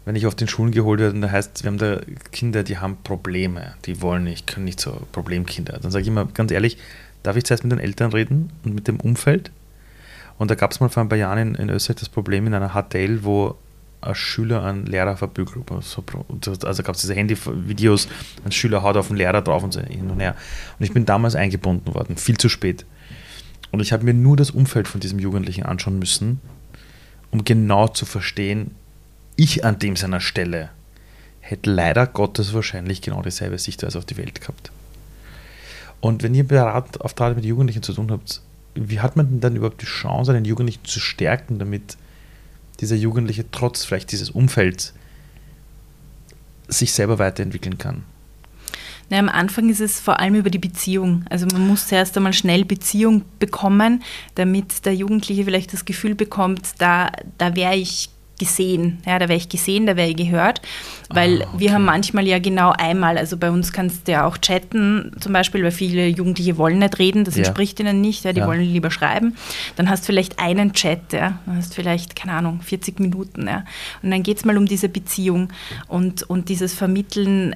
[0.05, 2.97] wenn ich auf den Schulen geholt werde, da heißt, wir haben da Kinder, die haben
[3.03, 5.79] Probleme, die wollen nicht, können nicht so Problemkinder.
[5.81, 6.77] Dann sage ich immer ganz ehrlich,
[7.23, 9.51] darf ich zuerst mit den Eltern reden und mit dem Umfeld?
[10.37, 12.53] Und da gab es mal vor ein paar Jahren in, in Österreich das Problem in
[12.53, 13.57] einer HTL, wo
[14.01, 15.71] ein Schüler einen Lehrer verprügelt.
[16.65, 18.07] Also gab es diese Handyvideos,
[18.43, 20.35] ein Schüler haut auf den Lehrer drauf und so hin und her.
[20.79, 22.85] Und ich bin damals eingebunden worden, viel zu spät.
[23.71, 26.41] Und ich habe mir nur das Umfeld von diesem Jugendlichen anschauen müssen,
[27.29, 28.71] um genau zu verstehen,
[29.37, 30.69] ich an dem seiner Stelle
[31.39, 34.71] hätte leider Gottes wahrscheinlich genau dieselbe Sichtweise auf die Welt gehabt.
[36.01, 38.41] Und wenn ihr Berataufträge mit Jugendlichen zu tun habt,
[38.75, 41.97] wie hat man denn dann überhaupt die Chance, einen Jugendlichen zu stärken, damit
[42.81, 44.93] dieser Jugendliche trotz vielleicht dieses Umfelds
[46.67, 48.03] sich selber weiterentwickeln kann?
[49.09, 51.25] Na, am Anfang ist es vor allem über die Beziehung.
[51.29, 54.03] Also man muss zuerst einmal schnell Beziehung bekommen,
[54.35, 58.09] damit der Jugendliche vielleicht das Gefühl bekommt, da, da wäre ich
[58.41, 58.97] gesehen.
[59.05, 60.61] Ja, da wäre ich gesehen, da wäre ich gehört.
[61.09, 61.59] Weil ah, okay.
[61.59, 65.31] wir haben manchmal ja genau einmal, also bei uns kannst du ja auch chatten, zum
[65.31, 67.43] Beispiel, weil viele Jugendliche wollen nicht reden, das ja.
[67.43, 68.47] entspricht ihnen nicht, ja, die ja.
[68.47, 69.35] wollen lieber schreiben.
[69.75, 73.47] Dann hast du vielleicht einen Chat, ja, dann hast vielleicht, keine Ahnung, 40 Minuten.
[73.47, 73.63] Ja.
[74.01, 75.49] Und dann geht es mal um diese Beziehung
[75.87, 77.55] und, und dieses Vermitteln,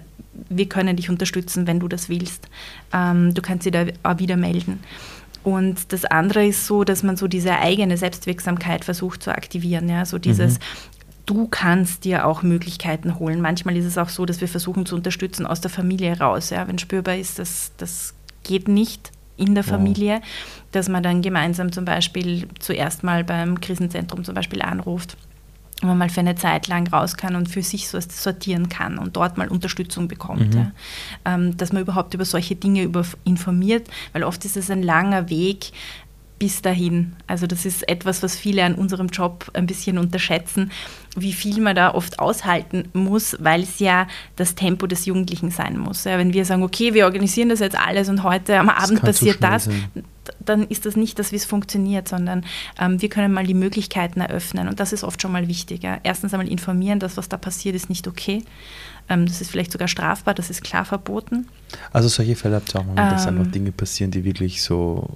[0.49, 2.47] wir können dich unterstützen, wenn du das willst.
[2.93, 4.79] Ähm, du kannst dich da auch wieder melden.
[5.45, 9.87] Und das andere ist so, dass man so diese eigene Selbstwirksamkeit versucht zu aktivieren.
[9.87, 10.03] Ja?
[10.03, 10.63] So dieses, mhm.
[11.27, 13.41] du kannst dir auch Möglichkeiten holen.
[13.41, 16.49] Manchmal ist es auch so, dass wir versuchen zu unterstützen aus der Familie raus.
[16.49, 16.67] Ja?
[16.67, 20.21] Wenn spürbar ist, dass das geht nicht in der Familie,
[20.71, 25.15] dass man dann gemeinsam zum Beispiel zuerst mal beim Krisenzentrum zum Beispiel anruft
[25.81, 28.97] wo man mal für eine Zeit lang raus kann und für sich so sortieren kann
[28.97, 30.53] und dort mal Unterstützung bekommt.
[30.53, 30.59] Mhm.
[30.59, 30.71] Ja.
[31.25, 35.29] Ähm, dass man überhaupt über solche Dinge über informiert, weil oft ist es ein langer
[35.29, 35.71] Weg
[36.39, 37.15] bis dahin.
[37.27, 40.71] Also das ist etwas, was viele an unserem Job ein bisschen unterschätzen,
[41.15, 45.77] wie viel man da oft aushalten muss, weil es ja das Tempo des Jugendlichen sein
[45.77, 46.03] muss.
[46.03, 49.41] Ja, wenn wir sagen, okay, wir organisieren das jetzt alles und heute am Abend passiert
[49.41, 49.89] das, sein
[50.43, 52.45] dann ist das nicht das, wie es funktioniert, sondern
[52.79, 54.67] ähm, wir können mal die Möglichkeiten eröffnen.
[54.67, 55.83] Und das ist oft schon mal wichtig.
[55.83, 55.99] Ja.
[56.03, 58.43] Erstens einmal informieren, dass was da passiert, ist nicht okay.
[59.07, 61.47] Ähm, das ist vielleicht sogar strafbar, das ist klar verboten.
[61.93, 65.09] Also solche Fälle habt ihr auch mal, dass ähm, einfach Dinge passieren, die wirklich so...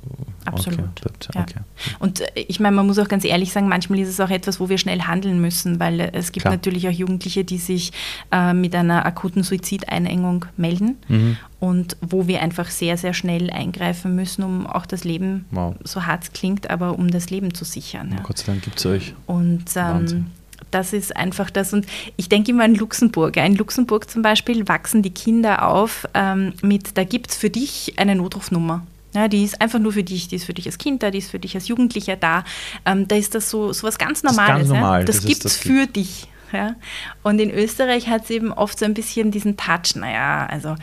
[0.46, 0.80] Absolut.
[0.80, 1.54] Okay, okay.
[1.56, 1.96] Ja.
[2.00, 4.60] Und äh, ich meine, man muss auch ganz ehrlich sagen, manchmal ist es auch etwas,
[4.60, 6.54] wo wir schnell handeln müssen, weil äh, es gibt klar.
[6.54, 7.92] natürlich auch Jugendliche, die sich
[8.32, 11.38] äh, mit einer akuten Suizideinengung melden mhm.
[11.60, 15.76] und wo wir einfach sehr, sehr schnell eingreifen müssen, um auch das Leben, wow.
[15.84, 18.12] so hart es klingt, aber um das Leben zu sichern.
[18.12, 18.22] Ja.
[18.22, 19.14] Gott sei Dank gibt es euch.
[19.26, 20.28] Und ähm,
[20.72, 21.74] das ist einfach das.
[21.74, 21.86] Und
[22.18, 23.38] ich denke immer an Luxemburg.
[23.38, 27.94] In Luxemburg zum Beispiel wachsen die Kinder auf ähm, mit, da gibt es für dich
[27.98, 28.86] eine Notrufnummer.
[29.14, 31.18] Ja, die ist einfach nur für dich, die ist für dich als Kind da, die
[31.18, 32.44] ist für dich als Jugendlicher da.
[32.86, 34.48] Ähm, da ist das so, so was ganz Normales.
[34.48, 35.00] Das, ganz normal.
[35.00, 35.06] ja?
[35.06, 36.28] das, das gibt es für dich.
[36.52, 36.76] Ja?
[37.24, 40.76] Und in Österreich hat es eben oft so ein bisschen diesen Touch, naja, also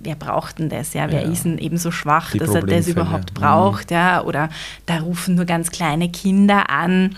[0.00, 0.94] wer braucht denn das?
[0.94, 1.30] Ja, wer ja.
[1.30, 3.90] ist denn eben so schwach, die dass er das überhaupt braucht?
[3.90, 3.96] Mhm.
[3.96, 4.48] Ja, oder
[4.86, 7.16] da rufen nur ganz kleine Kinder an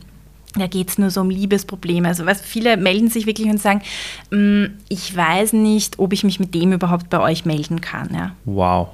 [0.56, 2.08] da geht es nur so um Liebesprobleme.
[2.08, 3.82] Also was, viele melden sich wirklich und sagen,
[4.30, 8.08] mm, ich weiß nicht, ob ich mich mit dem überhaupt bei euch melden kann.
[8.12, 8.34] Ja.
[8.44, 8.88] Wow.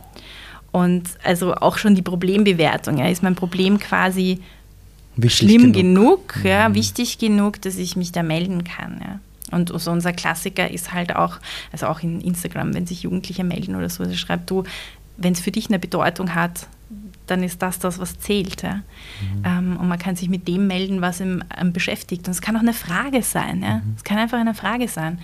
[0.72, 2.98] Und also auch schon die Problembewertung.
[2.98, 4.40] Ja, ist mein Problem quasi
[5.16, 6.74] wichtig schlimm genug, genug ja, mhm.
[6.74, 9.00] wichtig genug, dass ich mich da melden kann.
[9.02, 9.20] Ja.
[9.57, 11.38] Und so unser Klassiker ist halt auch,
[11.72, 14.64] also auch in Instagram, wenn sich Jugendliche melden oder so, also schreibt du,
[15.16, 16.66] wenn es für dich eine Bedeutung hat,
[17.27, 18.62] dann ist das das, was zählt.
[18.62, 18.77] Ja?
[18.77, 18.83] Mhm.
[19.45, 22.27] Ähm, und man kann sich mit dem melden, was ihm ähm, beschäftigt.
[22.27, 23.62] Und es kann auch eine Frage sein.
[23.62, 23.77] Ja?
[23.77, 23.95] Mhm.
[23.97, 25.18] Es kann einfach eine Frage sein.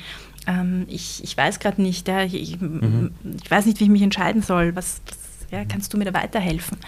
[0.46, 2.22] Ähm, ich, ich weiß gerade nicht, ja?
[2.24, 3.12] ich, mhm.
[3.42, 4.74] ich, weiß nicht, wie ich mich entscheiden soll.
[4.74, 5.21] Was, was
[5.52, 6.78] ja, kannst du mir da weiterhelfen?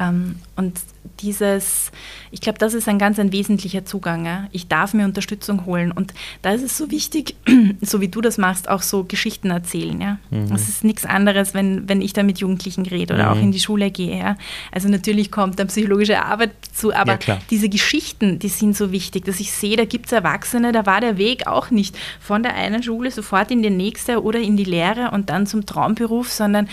[0.00, 0.80] Ähm, und
[1.20, 1.92] dieses,
[2.30, 4.24] ich glaube, das ist ein ganz ein wesentlicher Zugang.
[4.24, 4.48] Ja?
[4.52, 5.92] Ich darf mir Unterstützung holen.
[5.92, 7.36] Und da ist es so wichtig,
[7.82, 10.00] so wie du das machst, auch so Geschichten erzählen.
[10.00, 10.18] Ja?
[10.30, 10.48] Mhm.
[10.48, 13.38] Das ist nichts anderes, wenn, wenn ich da mit Jugendlichen rede oder mhm.
[13.38, 14.18] auch in die Schule gehe.
[14.18, 14.38] Ja?
[14.72, 19.26] Also natürlich kommt dann psychologische Arbeit zu, aber ja, diese Geschichten, die sind so wichtig,
[19.26, 22.54] dass ich sehe, da gibt es Erwachsene, da war der Weg auch nicht von der
[22.54, 26.68] einen Schule sofort in die nächste oder in die Lehre und dann zum Traumberuf, sondern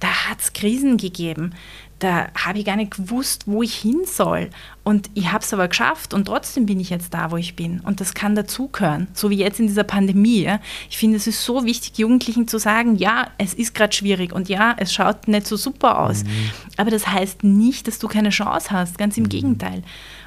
[0.00, 1.54] da hat es Krisen gegeben.
[1.98, 4.50] Da habe ich gar nicht gewusst, wo ich hin soll.
[4.84, 7.80] Und ich habe es aber geschafft und trotzdem bin ich jetzt da, wo ich bin.
[7.80, 10.56] Und das kann dazugehören, so wie jetzt in dieser Pandemie.
[10.90, 14.50] Ich finde, es ist so wichtig, Jugendlichen zu sagen, ja, es ist gerade schwierig und
[14.50, 16.24] ja, es schaut nicht so super aus.
[16.24, 16.50] Mhm.
[16.76, 19.30] Aber das heißt nicht, dass du keine Chance hast, ganz im mhm.
[19.30, 19.82] Gegenteil.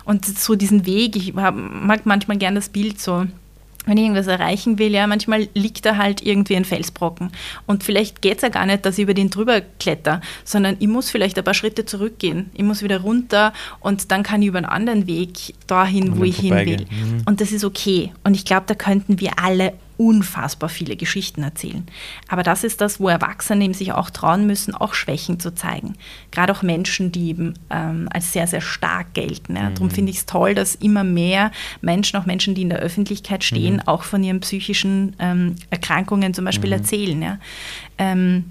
[0.05, 3.27] Und so diesen Weg, ich mag manchmal gern das Bild so,
[3.85, 7.31] wenn ich irgendwas erreichen will, ja, manchmal liegt da halt irgendwie ein Felsbrocken.
[7.65, 10.87] Und vielleicht geht es ja gar nicht, dass ich über den drüber kletter, sondern ich
[10.87, 12.49] muss vielleicht ein paar Schritte zurückgehen.
[12.53, 16.37] Ich muss wieder runter und dann kann ich über einen anderen Weg dahin, wo ich
[16.39, 16.85] hin will.
[16.89, 17.23] Mhm.
[17.25, 18.11] Und das ist okay.
[18.23, 21.85] Und ich glaube, da könnten wir alle unfassbar viele Geschichten erzählen.
[22.29, 25.95] Aber das ist das, wo Erwachsene eben sich auch trauen müssen, auch Schwächen zu zeigen.
[26.31, 29.57] Gerade auch Menschen, die eben ähm, als sehr, sehr stark gelten.
[29.57, 29.69] Ja.
[29.69, 29.75] Mhm.
[29.75, 33.43] Darum finde ich es toll, dass immer mehr Menschen, auch Menschen, die in der Öffentlichkeit
[33.43, 33.87] stehen, mhm.
[33.87, 36.77] auch von ihren psychischen ähm, Erkrankungen zum Beispiel mhm.
[36.77, 37.21] erzählen.
[37.21, 37.39] Ja.
[37.97, 38.45] Ähm,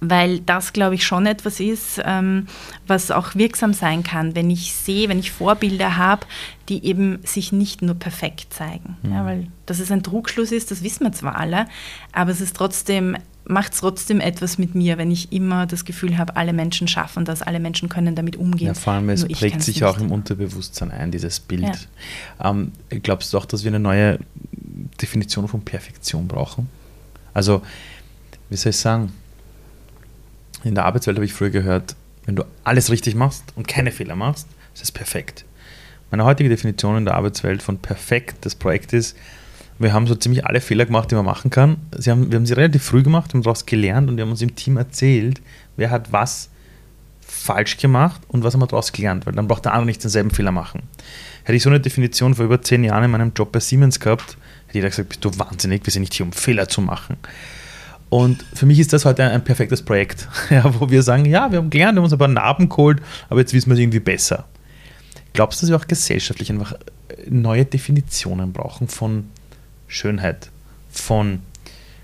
[0.00, 2.46] weil das, glaube ich, schon etwas ist, ähm,
[2.86, 6.26] was auch wirksam sein kann, wenn ich sehe, wenn ich Vorbilder habe,
[6.68, 8.96] die eben sich nicht nur perfekt zeigen.
[9.02, 9.12] Mhm.
[9.12, 11.66] Ja, weil dass es ein Trugschluss ist, das wissen wir zwar alle,
[12.12, 13.16] aber es ist trotzdem
[13.48, 17.24] macht es trotzdem etwas mit mir, wenn ich immer das Gefühl habe, alle Menschen schaffen
[17.24, 18.68] das, alle Menschen können damit umgehen.
[18.68, 21.62] Ja, vor allem, es prägt sich auch im Unterbewusstsein ein, dieses Bild.
[21.62, 22.50] Ja.
[22.50, 24.18] Ähm, glaubst du auch, dass wir eine neue
[25.00, 26.68] Definition von Perfektion brauchen?
[27.32, 27.62] Also,
[28.50, 29.12] wie soll ich sagen,
[30.64, 31.96] in der Arbeitswelt habe ich früher gehört,
[32.26, 35.46] wenn du alles richtig machst und keine Fehler machst, ist es perfekt.
[36.10, 39.16] Meine heutige Definition in der Arbeitswelt von perfekt das Projekt ist,
[39.78, 41.76] wir haben so ziemlich alle Fehler gemacht, die man machen kann.
[41.96, 44.42] Sie haben, wir haben sie relativ früh gemacht, haben daraus gelernt und wir haben uns
[44.42, 45.40] im Team erzählt,
[45.76, 46.50] wer hat was
[47.20, 50.30] falsch gemacht und was haben wir daraus gelernt, weil dann braucht der andere nicht denselben
[50.30, 50.82] Fehler machen.
[51.44, 54.36] Hätte ich so eine Definition vor über zehn Jahren in meinem Job bei Siemens gehabt,
[54.66, 57.16] hätte jeder gesagt, bist du wahnsinnig, wir sind nicht hier, um Fehler zu machen.
[58.08, 61.52] Und für mich ist das heute ein, ein perfektes Projekt, ja, wo wir sagen, ja,
[61.52, 63.80] wir haben gelernt, wir haben uns ein paar Narben geholt, aber jetzt wissen wir es
[63.80, 64.46] irgendwie besser.
[65.32, 66.74] Glaubst du, dass wir auch gesellschaftlich einfach
[67.28, 69.28] neue Definitionen brauchen von
[69.86, 70.50] Schönheit,
[70.90, 71.40] von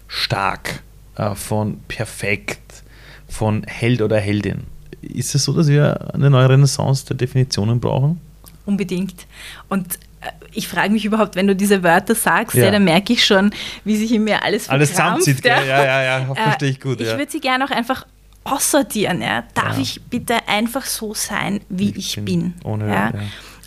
[0.06, 0.82] stark,
[1.16, 2.82] äh, von perfekt,
[3.28, 4.64] von Held oder Heldin?
[5.02, 8.20] Ist es so, dass wir eine neue Renaissance der Definitionen brauchen?
[8.66, 9.26] Unbedingt.
[9.68, 12.64] Und äh, ich frage mich überhaupt, wenn du diese Wörter sagst, ja.
[12.64, 13.50] ja dann merke ich schon,
[13.84, 17.00] wie sich in mir alles Alles zusammenzieht, ja, ja, ja, ja äh, verstehe ich gut.
[17.00, 17.18] Ich ja.
[17.18, 18.06] würde sie gerne auch einfach
[18.44, 19.22] aussortieren.
[19.22, 19.44] Ja.
[19.54, 19.82] Darf ja.
[19.82, 22.52] ich bitte einfach so sein, wie ich, ich bin?
[22.52, 23.12] bin ohne, ja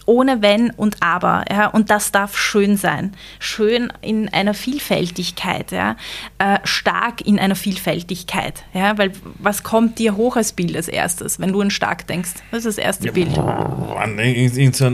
[0.08, 1.44] ohne Wenn und Aber.
[1.52, 1.68] Ja?
[1.68, 3.14] Und das darf schön sein.
[3.40, 5.98] Schön in einer Vielfältigkeit, ja?
[6.40, 8.64] Äh, stark in einer Vielfältigkeit.
[8.74, 8.98] Ja?
[8.98, 12.32] Weil was kommt dir hoch als Bild als erstes, wenn du an stark denkst?
[12.52, 13.38] Was ist das erste ja, Bild?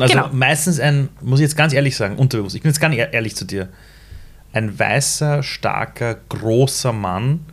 [0.02, 0.30] Also genau.
[0.34, 3.46] meistens ein, muss ich jetzt ganz ehrlich sagen, unterbewusst, ich bin jetzt ganz ehrlich zu
[3.46, 3.70] dir,
[4.52, 7.46] ein weißer, starker, großer Mann,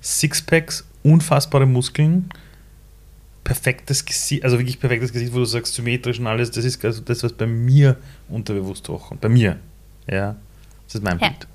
[0.00, 2.30] Sixpacks, unfassbare Muskeln,
[3.44, 7.00] perfektes Gesicht, also wirklich perfektes Gesicht, wo du sagst, symmetrisch und alles, das ist also
[7.02, 7.96] das, was bei mir
[8.28, 9.20] unterbewusst hochkommt.
[9.20, 9.58] Bei mir.
[10.06, 10.36] Ja.
[10.86, 11.28] Das ist mein ja.
[11.28, 11.46] Bild.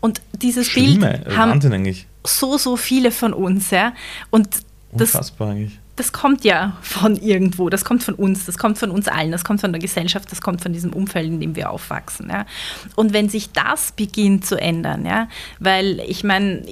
[0.00, 2.06] Und dieses Schlimme, Bild haben Wahnsinn eigentlich.
[2.24, 3.94] so, so viele von uns, ja.
[4.30, 4.48] Und
[4.92, 8.90] das, Unfassbar eigentlich das kommt ja von irgendwo, das kommt von uns, das kommt von
[8.90, 11.70] uns allen, das kommt von der Gesellschaft, das kommt von diesem Umfeld, in dem wir
[11.70, 12.28] aufwachsen.
[12.30, 12.46] Ja.
[12.94, 15.28] Und wenn sich das beginnt zu ändern, ja,
[15.58, 16.62] weil ich meine,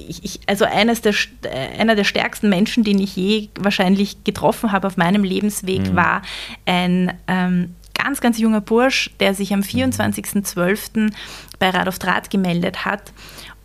[0.47, 1.13] also eines der,
[1.43, 5.95] äh, einer der stärksten Menschen, den ich je wahrscheinlich getroffen habe auf meinem Lebensweg, mhm.
[5.95, 6.21] war
[6.65, 11.11] ein ähm, ganz, ganz junger Bursch, der sich am 24.12.
[11.59, 13.11] bei Rad auf Draht gemeldet hat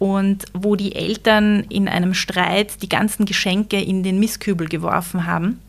[0.03, 5.61] und wo die Eltern in einem Streit die ganzen Geschenke in den Mistkübel geworfen haben.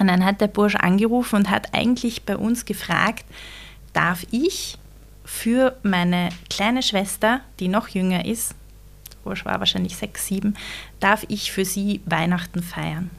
[0.00, 3.24] Und dann hat der Bursch angerufen und hat eigentlich bei uns gefragt,
[3.92, 4.78] darf ich
[5.24, 8.56] für meine kleine Schwester, die noch jünger ist,
[9.12, 10.54] der Bursch war wahrscheinlich sechs, sieben,
[10.98, 13.10] darf ich für sie Weihnachten feiern?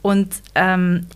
[0.00, 1.08] Und ähm,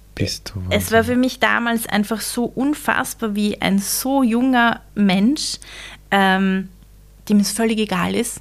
[0.69, 5.57] es war für mich damals einfach so unfassbar, wie ein so junger Mensch
[6.11, 6.69] ähm,
[7.29, 8.41] dem es völlig egal ist,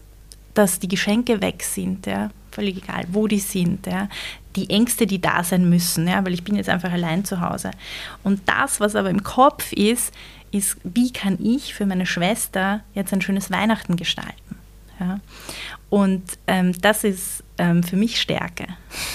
[0.53, 4.07] dass die Geschenke weg sind, ja, völlig egal, wo die sind, ja,
[4.55, 7.71] die Ängste, die da sein müssen, ja, weil ich bin jetzt einfach allein zu Hause.
[8.23, 10.13] Und das, was aber im Kopf ist,
[10.51, 14.55] ist, wie kann ich für meine Schwester jetzt ein schönes Weihnachten gestalten?
[14.99, 15.19] Ja?
[15.89, 18.67] Und ähm, das ist ähm, für mich Stärke.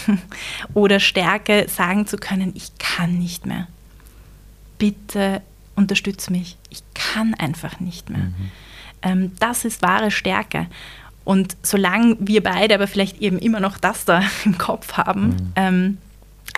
[0.74, 3.66] Oder Stärke, sagen zu können, ich kann nicht mehr.
[4.78, 5.40] Bitte
[5.76, 6.58] unterstütz mich.
[6.68, 8.24] Ich kann einfach nicht mehr.
[8.24, 8.50] Mhm
[9.02, 10.66] ähm, das ist wahre Stärke.
[11.24, 15.52] Und solange wir beide aber vielleicht eben immer noch das da im Kopf haben, mhm.
[15.56, 15.98] ähm,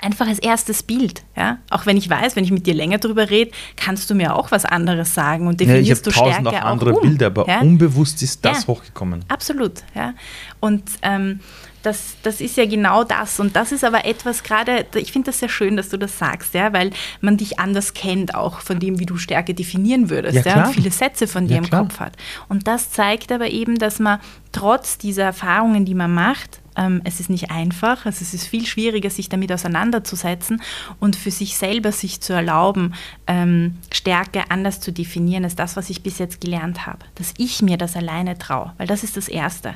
[0.01, 1.23] einfach als erstes Bild.
[1.37, 1.59] Ja?
[1.71, 4.51] Auch wenn ich weiß, wenn ich mit dir länger darüber rede, kannst du mir auch
[4.51, 7.03] was anderes sagen und definierst ja, ich du Stärke auch andere um.
[7.03, 7.61] Bilder, aber ja?
[7.61, 9.25] unbewusst ist das ja, hochgekommen.
[9.29, 9.83] Absolut.
[9.95, 10.15] Ja?
[10.61, 11.41] Und ähm,
[11.83, 13.41] das, das ist ja genau das.
[13.41, 16.55] Und das ist aber etwas gerade, ich finde das sehr schön, dass du das sagst,
[16.55, 20.57] ja, weil man dich anders kennt, auch von dem, wie du Stärke definieren würdest, ja,
[20.57, 21.83] ja und viele Sätze von dir ja, im klar.
[21.83, 22.15] Kopf hat.
[22.49, 24.21] Und das zeigt aber eben, dass man
[24.53, 26.62] trotz dieser Erfahrungen, die man macht,
[27.05, 30.63] es ist nicht einfach, also es ist viel schwieriger, sich damit auseinanderzusetzen
[31.01, 32.95] und für sich selber sich zu erlauben,
[33.27, 37.01] ähm, Stärke anders zu definieren als das, was ich bis jetzt gelernt habe.
[37.17, 39.75] Dass ich mir das alleine traue, weil das ist das Erste.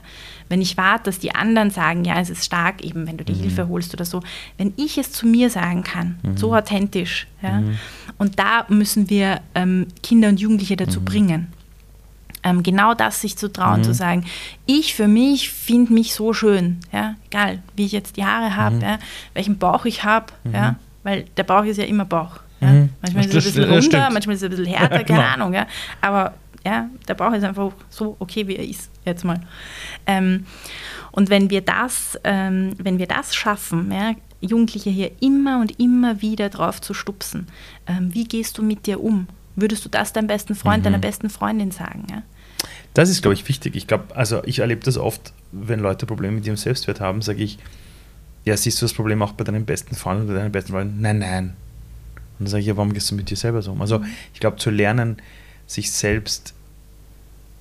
[0.49, 3.35] Wenn ich warte, dass die anderen sagen, ja, es ist stark, eben wenn du die
[3.35, 3.41] mhm.
[3.41, 4.23] Hilfe holst oder so,
[4.57, 6.37] wenn ich es zu mir sagen kann, mhm.
[6.37, 7.79] so authentisch, ja, mhm.
[8.19, 11.05] und da müssen wir ähm, Kinder und Jugendliche dazu mhm.
[11.05, 11.56] bringen
[12.47, 13.85] ähm, genau das sich zu trauen, mhm.
[13.85, 14.25] zu sagen,
[14.67, 18.77] ich für mich finde mich so schön, ja, egal wie ich jetzt die Haare habe,
[18.77, 18.83] mhm.
[18.83, 18.99] ja,
[19.35, 20.55] welchen Bauch ich habe, mhm.
[20.55, 22.39] ja, weil der Bauch ist ja immer Bauch.
[22.61, 22.69] Ja.
[22.69, 22.91] Mhm.
[23.03, 25.21] Manchmal ist er ein bisschen runder, manchmal ist er ein bisschen härter, keine genau.
[25.23, 25.67] Ahnung, ja,
[26.01, 26.35] aber
[26.65, 29.41] ja, der Bauch ist einfach so okay, wie er ist, jetzt mal.
[30.07, 30.47] Ähm,
[31.11, 36.23] und wenn wir das, ähm, wenn wir das schaffen, ja, Jugendliche hier immer und immer
[36.23, 37.49] wieder drauf zu stupsen,
[37.89, 39.27] ähm, wie gehst du mit dir um?
[39.57, 40.85] Würdest du das deinem besten Freund, mhm.
[40.85, 42.07] deiner besten Freundin sagen?
[42.11, 42.23] Ja?
[42.97, 43.77] Das ist, glaube ich, wichtig.
[43.77, 47.43] Ich glaube, also ich erlebe das oft, wenn Leute Probleme mit ihrem Selbstwert haben, sage
[47.43, 47.59] ich,
[48.47, 51.03] ja, siehst du das Problem auch bei deinem besten Freund oder deiner besten Freundin?
[51.03, 51.45] Nein, nein.
[52.39, 53.83] Und dann sage ich, ja, warum gehst du mit dir selber so um?
[53.83, 55.19] Also ich glaube, zu lernen,
[55.67, 56.55] sich selbst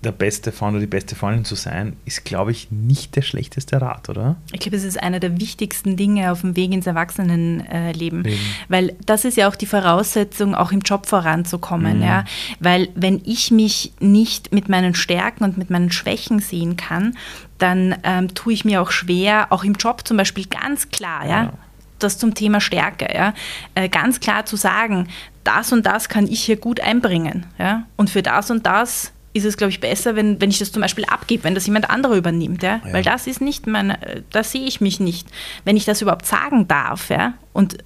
[0.03, 3.81] der beste Freund oder die beste Freundin zu sein, ist, glaube ich, nicht der schlechteste
[3.81, 4.35] Rat, oder?
[4.51, 8.39] Ich glaube, es ist einer der wichtigsten Dinge auf dem Weg ins Erwachsenenleben, Leben.
[8.69, 11.97] weil das ist ja auch die Voraussetzung, auch im Job voranzukommen.
[11.97, 12.03] Mhm.
[12.03, 12.25] Ja?
[12.59, 17.17] Weil wenn ich mich nicht mit meinen Stärken und mit meinen Schwächen sehen kann,
[17.57, 21.43] dann ähm, tue ich mir auch schwer, auch im Job zum Beispiel ganz klar, ja,
[21.43, 21.53] ja
[21.99, 23.33] das zum Thema Stärke, ja,
[23.73, 25.07] äh, ganz klar zu sagen,
[25.45, 29.43] das und das kann ich hier gut einbringen, ja, und für das und das ist
[29.43, 32.15] es, glaube ich, besser, wenn, wenn ich das zum Beispiel abgebe, wenn das jemand anderer
[32.15, 32.81] übernimmt, ja?
[32.85, 32.93] ja.
[32.93, 33.97] weil das ist nicht mein,
[34.31, 35.27] da sehe ich mich nicht,
[35.65, 37.77] wenn ich das überhaupt sagen darf, ja, und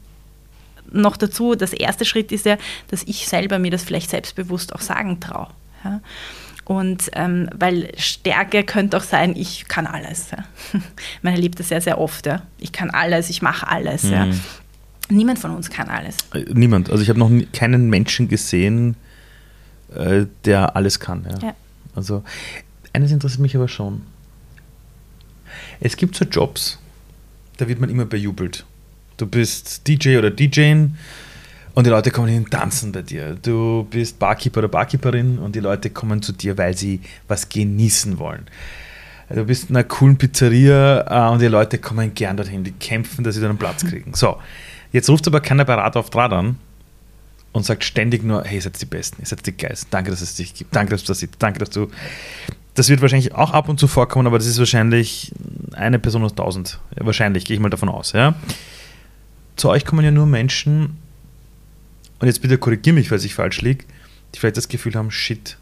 [0.92, 2.58] noch dazu, das erste Schritt ist ja,
[2.90, 5.48] dass ich selber mir das vielleicht selbstbewusst auch sagen traue.
[5.84, 6.02] Ja?
[6.66, 10.30] Und ähm, weil Stärke könnte auch sein, ich kann alles.
[10.32, 10.44] Ja.
[11.24, 12.28] Man erlebt das sehr, sehr oft.
[12.28, 12.44] Ja.
[12.60, 14.04] Ich kann alles, ich mache alles.
[14.04, 14.12] Mhm.
[14.12, 14.28] Ja.
[15.10, 16.18] Niemand von uns kann alles.
[16.34, 16.92] Äh, niemand.
[16.92, 18.96] Also ich habe noch keinen Menschen gesehen,
[19.96, 21.26] äh, der alles kann.
[21.30, 21.48] Ja.
[21.48, 21.56] ja.
[21.96, 22.24] Also
[22.94, 24.02] eines interessiert mich aber schon.
[25.80, 26.80] Es gibt so Jobs,
[27.58, 28.66] da wird man immer bejubelt.
[29.18, 30.96] Du bist DJ oder DJing
[31.74, 33.36] und die Leute kommen hin und tanzen bei dir.
[33.42, 38.18] Du bist Barkeeper oder Barkeeperin und die Leute kommen zu dir, weil sie was genießen
[38.18, 38.46] wollen.
[39.30, 42.64] Du bist in einer coolen Pizzeria äh, und die Leute kommen gern dorthin.
[42.64, 44.14] Die kämpfen, dass sie dann einen Platz kriegen.
[44.14, 44.38] So,
[44.92, 46.58] jetzt ruft aber keiner Berater auf Draht an
[47.52, 49.88] und sagt ständig nur, hey, ihr seid die Besten, ihr seid die Geist.
[49.92, 50.76] Danke, dass es dich gibt.
[50.76, 51.36] Danke, dass du das siehst.
[51.40, 51.88] Danke, dass du...
[52.76, 55.34] Das wird wahrscheinlich auch ab und zu vorkommen, aber das ist wahrscheinlich
[55.74, 56.80] eine Person aus tausend.
[56.98, 58.14] Ja, wahrscheinlich, gehe ich mal davon aus.
[58.14, 58.36] Ja?
[59.58, 60.98] Zu euch kommen ja nur Menschen,
[62.20, 63.86] und jetzt bitte korrigiere mich, falls ich falsch liege,
[64.34, 65.58] die vielleicht das Gefühl haben, shit,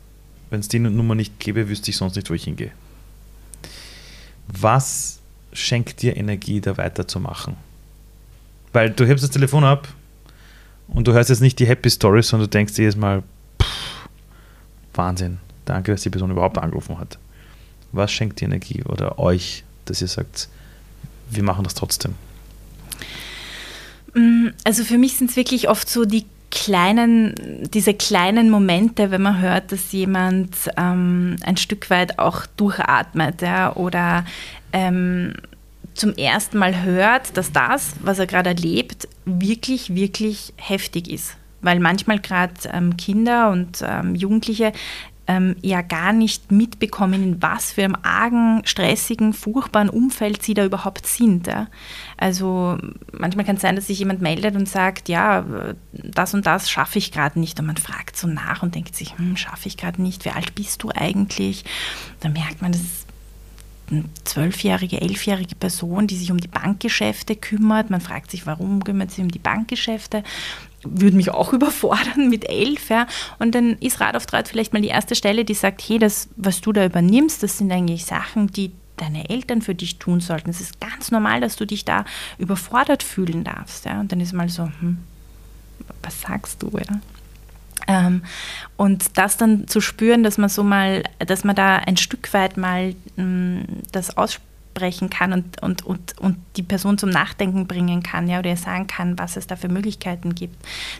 [0.50, 2.72] wenn es die Nummer nicht gäbe, wüsste ich sonst nicht, wo ich hingehe.
[4.48, 5.20] Was
[5.54, 7.56] schenkt dir Energie, da weiterzumachen?
[8.74, 9.88] Weil du hebst das Telefon ab
[10.88, 13.24] und du hörst jetzt nicht die Happy Stories, sondern du denkst jedes Mal,
[13.62, 14.10] pff,
[14.94, 17.18] Wahnsinn, danke, dass die Person überhaupt angerufen hat.
[17.92, 20.50] Was schenkt dir Energie oder euch, dass ihr sagt,
[21.30, 22.16] wir machen das trotzdem?
[24.14, 29.22] Mm, also für mich sind es wirklich oft so die kleinen, diese kleinen Momente, wenn
[29.22, 34.26] man hört, dass jemand ähm, ein Stück weit auch durchatmet ja, oder
[34.74, 35.34] ähm,
[35.98, 41.36] zum ersten Mal hört, dass das, was er gerade erlebt, wirklich, wirklich heftig ist.
[41.62, 44.72] Weil manchmal gerade ähm, Kinder und ähm, Jugendliche
[45.28, 50.64] ähm, ja gar nicht mitbekommen, in was für einem argen, stressigen, furchtbaren Umfeld sie da
[50.64, 51.48] überhaupt sind.
[51.48, 51.68] Ja?
[52.16, 52.78] Also
[53.12, 55.46] manchmal kann es sein, dass sich jemand meldet und sagt, ja,
[55.92, 57.60] das und das schaffe ich gerade nicht.
[57.60, 60.56] Und man fragt so nach und denkt sich, hm, schaffe ich gerade nicht, wie alt
[60.56, 61.66] bist du eigentlich?
[62.22, 63.07] Da merkt man, das ist
[64.26, 67.90] zwölfjährige, elfjährige Person, die sich um die Bankgeschäfte kümmert.
[67.90, 70.24] Man fragt sich, warum kümmert sie um die Bankgeschäfte?
[70.84, 72.90] würde mich auch überfordern mit elf.
[72.90, 73.08] Ja.
[73.40, 76.30] Und dann ist Rad auf Draht vielleicht mal die erste Stelle, die sagt, hey, das,
[76.36, 80.50] was du da übernimmst, das sind eigentlich Sachen, die deine Eltern für dich tun sollten.
[80.50, 82.06] Es ist ganz normal, dass du dich da
[82.38, 83.86] überfordert fühlen darfst.
[83.86, 84.00] Ja.
[84.00, 84.98] Und dann ist mal so, hm,
[86.02, 86.72] was sagst du?
[86.78, 87.00] Ja?
[87.88, 88.24] Ähm,
[88.76, 92.58] und das dann zu spüren, dass man so mal, dass man da ein Stück weit
[92.58, 94.48] mal mh, hm, das ausspricht,
[94.78, 98.58] ansprechen kann und, und, und, und die Person zum Nachdenken bringen kann, ja, oder ihr
[98.58, 100.56] sagen kann, was es da für Möglichkeiten gibt.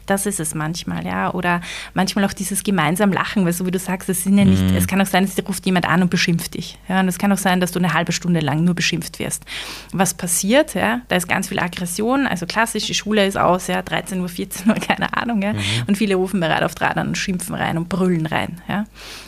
[0.06, 1.34] Das ist es manchmal, ja.
[1.34, 1.62] Oder
[1.94, 4.76] manchmal auch dieses gemeinsam Lachen, weil so wie du sagst, es sind ja nicht, mhm.
[4.76, 6.78] es kann auch sein, es ruft jemand an und beschimpft dich.
[6.90, 9.46] Ja, und es kann auch sein, dass du eine halbe Stunde lang nur beschimpft wirst.
[9.92, 13.82] Was passiert, ja, da ist ganz viel Aggression, also klassisch, die Schule ist aus, ja,
[13.82, 15.54] 13 Uhr, 14 Uhr, keine Ahnung, ja.
[15.54, 15.60] Mhm.
[15.88, 18.86] Und viele rufen bereit auf Draht an und schimpfen rein und brüllen rein, ja.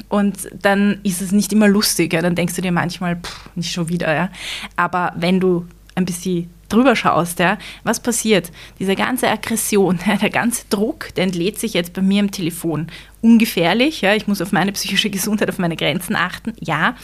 [0.08, 2.22] Und dann ist es nicht immer lustig, ja.
[2.22, 4.30] Dann denkst du dir manchmal, pff, nicht schon wieder, ja.
[4.76, 5.66] Aber wenn du
[5.96, 8.52] ein bisschen drüber schaust, ja, was passiert?
[8.80, 12.88] Diese ganze Aggression, ja, der ganze Druck, der entlädt sich jetzt bei mir im Telefon.
[13.22, 16.96] Ungefährlich, ja, ich muss auf meine psychische Gesundheit, auf meine Grenzen achten, ja.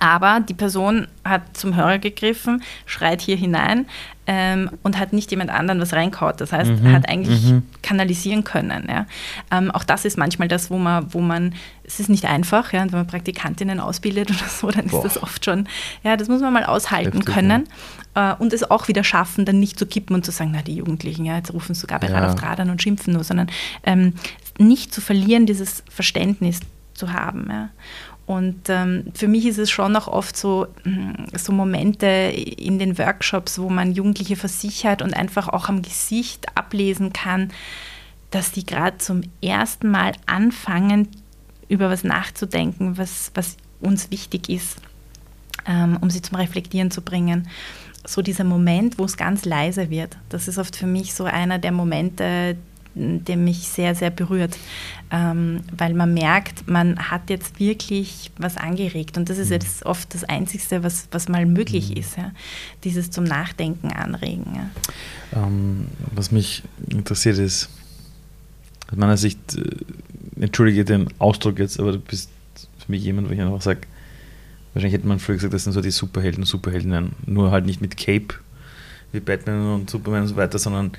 [0.00, 3.86] Aber die Person hat zum Hörer gegriffen, schreit hier hinein
[4.26, 6.40] ähm, und hat nicht jemand anderen was reinkaut.
[6.40, 7.62] Das heißt, mhm, hat eigentlich mhm.
[7.82, 8.86] kanalisieren können.
[8.88, 9.06] Ja.
[9.50, 12.82] Ähm, auch das ist manchmal das, wo man, wo man, es ist nicht einfach, ja,
[12.82, 15.04] wenn man Praktikantinnen ausbildet oder so, dann Boah.
[15.04, 15.68] ist das oft schon,
[16.02, 17.68] ja, das muss man mal aushalten Heftig, können
[18.14, 20.76] äh, und es auch wieder schaffen, dann nicht zu kippen und zu sagen, na, die
[20.76, 22.26] Jugendlichen, ja, jetzt rufen sogar bei ja.
[22.26, 23.48] auf Radern und schimpfen nur, sondern
[23.84, 24.14] ähm,
[24.58, 26.60] nicht zu verlieren, dieses Verständnis
[26.94, 27.48] zu haben.
[27.50, 27.68] Ja.
[28.26, 32.96] Und ähm, für mich ist es schon noch oft so, mm, so Momente in den
[32.96, 37.50] Workshops, wo man Jugendliche versichert und einfach auch am Gesicht ablesen kann,
[38.30, 41.08] dass die gerade zum ersten Mal anfangen,
[41.68, 44.78] über was nachzudenken, was, was uns wichtig ist,
[45.66, 47.48] ähm, um sie zum Reflektieren zu bringen.
[48.06, 51.58] So dieser Moment, wo es ganz leise wird, das ist oft für mich so einer
[51.58, 52.56] der Momente,
[52.94, 54.56] der mich sehr, sehr berührt,
[55.10, 60.14] ähm, weil man merkt, man hat jetzt wirklich was angeregt und das ist jetzt oft
[60.14, 61.96] das Einzige, was, was mal möglich mhm.
[61.96, 62.32] ist, ja?
[62.84, 64.44] dieses zum Nachdenken anregen.
[64.54, 65.44] Ja.
[65.44, 67.68] Ähm, was mich interessiert ist,
[68.90, 72.30] aus meiner Sicht, äh, entschuldige den Ausdruck jetzt, aber du bist
[72.78, 73.80] für mich jemand, wo ich einfach sage,
[74.72, 77.96] wahrscheinlich hätte man früher gesagt, das sind so die Superhelden, Superheldinnen, nur halt nicht mit
[77.96, 78.34] Cape
[79.12, 80.92] wie Batman und Superman und so weiter, sondern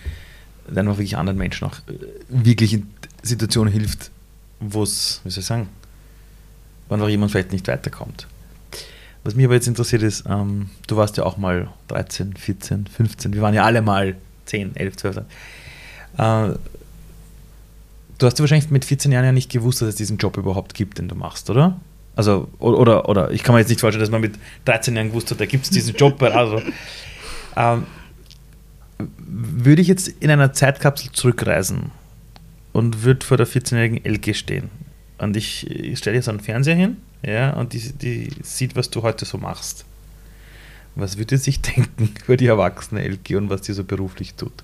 [0.70, 1.94] einfach wirklich anderen Menschen auch äh,
[2.30, 2.88] wirklich in
[3.22, 4.12] Situationen hilft,
[4.60, 5.70] wo es, wie soll ich sagen,
[6.88, 8.28] wo einfach jemand vielleicht nicht weiterkommt.
[9.24, 13.34] Was mich aber jetzt interessiert ist, ähm, du warst ja auch mal 13, 14, 15,
[13.34, 15.18] wir waren ja alle mal 10, 11, 12.
[15.18, 15.24] Äh,
[16.18, 16.58] du
[18.22, 21.00] hast ja wahrscheinlich mit 14 Jahren ja nicht gewusst, dass es diesen Job überhaupt gibt,
[21.00, 21.80] den du machst, oder?
[22.16, 24.36] Also, oder, oder, ich kann mir jetzt nicht vorstellen, dass man mit
[24.66, 26.22] 13 Jahren gewusst hat, da gibt es diesen Job.
[26.22, 26.62] Also,
[27.58, 27.84] ähm,
[28.98, 31.92] würde ich jetzt in einer Zeitkapsel zurückreisen
[32.74, 34.70] und würde vor der 14-jährigen Elke stehen
[35.18, 39.02] und ich, ich stelle jetzt einen Fernseher hin ja, und die, die sieht, was du
[39.02, 39.86] heute so machst.
[40.96, 44.64] Was würde sich denken über die erwachsene Elke und was die so beruflich tut?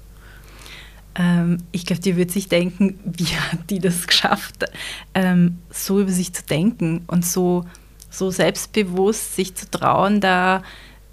[1.16, 4.66] Ähm, ich glaube, die wird sich denken, wie hat die das geschafft,
[5.14, 7.66] ähm, so über sich zu denken und so,
[8.10, 10.64] so selbstbewusst sich zu trauen, da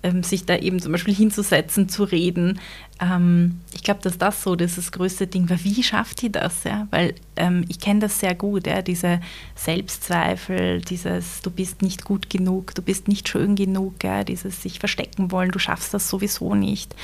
[0.02, 2.60] ähm, sich da eben zum Beispiel hinzusetzen, zu reden.
[3.00, 5.62] Ähm, ich glaube, dass das so das, das größte Ding war.
[5.62, 6.64] Wie schafft die das?
[6.64, 6.88] Ja?
[6.90, 8.82] Weil ähm, ich kenne das sehr gut, ja?
[8.82, 9.20] diese
[9.54, 14.24] Selbstzweifel, dieses du bist nicht gut genug, du bist nicht schön genug, ja?
[14.24, 16.94] dieses sich verstecken wollen, du schaffst das sowieso nicht.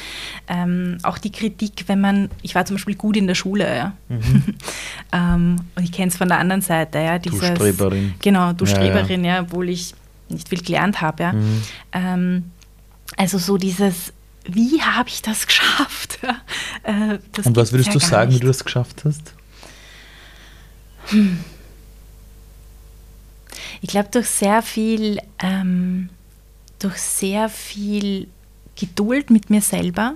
[0.48, 3.92] Ähm, auch die Kritik, wenn man, ich war zum Beispiel gut in der Schule, ja?
[4.08, 4.44] Mhm.
[5.12, 8.14] Ähm, und ich kenne es von der anderen Seite, ja, dieses, du Streberin.
[8.20, 9.94] Genau, du ja, Streberin, ja, obwohl ich
[10.28, 11.32] nicht viel gelernt habe, ja.
[11.32, 12.44] Mhm.
[13.16, 14.12] Also so dieses,
[14.44, 16.18] wie habe ich das geschafft?
[16.82, 18.40] äh, das Und was würdest ja du sagen, nicht.
[18.40, 19.34] wie du das geschafft hast?
[21.06, 21.38] Hm.
[23.80, 26.08] Ich glaube, durch sehr viel, ähm,
[26.78, 28.28] durch sehr viel
[28.76, 30.14] Geduld mit mir selber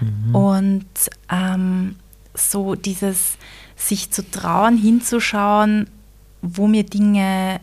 [0.00, 0.34] mhm.
[0.34, 0.86] und
[1.30, 1.96] ähm,
[2.34, 3.36] so dieses
[3.76, 5.88] sich zu trauen, hinzuschauen,
[6.42, 7.60] wo mir Dinge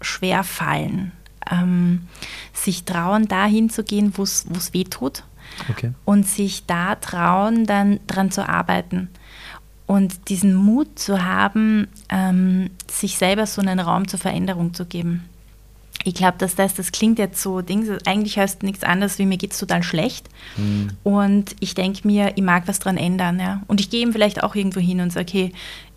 [0.00, 1.12] schwer fallen
[1.50, 2.02] ähm,
[2.52, 5.24] sich trauen, dahin zu gehen, wo es weh tut.
[5.70, 5.92] Okay.
[6.04, 9.08] Und sich da trauen, dann dran zu arbeiten.
[9.86, 15.24] Und diesen Mut zu haben, ähm, sich selber so einen Raum zur Veränderung zu geben.
[16.04, 19.38] Ich glaube, dass das, das klingt jetzt so, Dings, eigentlich heißt nichts anderes wie mir
[19.38, 20.28] geht es total schlecht.
[20.56, 20.90] Mhm.
[21.02, 23.38] Und ich denke mir, ich mag was dran ändern.
[23.38, 23.62] Ja?
[23.66, 25.52] Und ich gehe eben vielleicht auch irgendwo hin und sage, okay,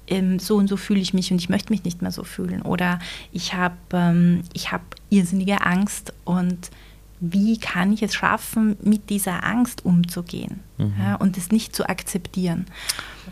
[0.08, 2.62] ähm, so und so fühle ich mich und ich möchte mich nicht mehr so fühlen.
[2.62, 3.00] Oder
[3.32, 6.72] ich habe ähm, hab irrsinnige Angst und
[7.20, 10.94] wie kann ich es schaffen, mit dieser Angst umzugehen mhm.
[11.00, 12.68] ja, und es nicht zu akzeptieren.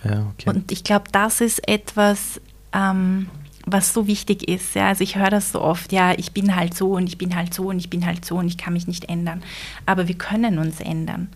[0.03, 0.49] Ja, okay.
[0.49, 2.41] Und ich glaube, das ist etwas,
[2.73, 3.27] ähm,
[3.65, 4.75] was so wichtig ist.
[4.75, 4.87] Ja?
[4.87, 7.53] Also ich höre das so oft, ja, ich bin halt so und ich bin halt
[7.53, 9.43] so und ich bin halt so und ich kann mich nicht ändern.
[9.85, 11.29] Aber wir können uns ändern.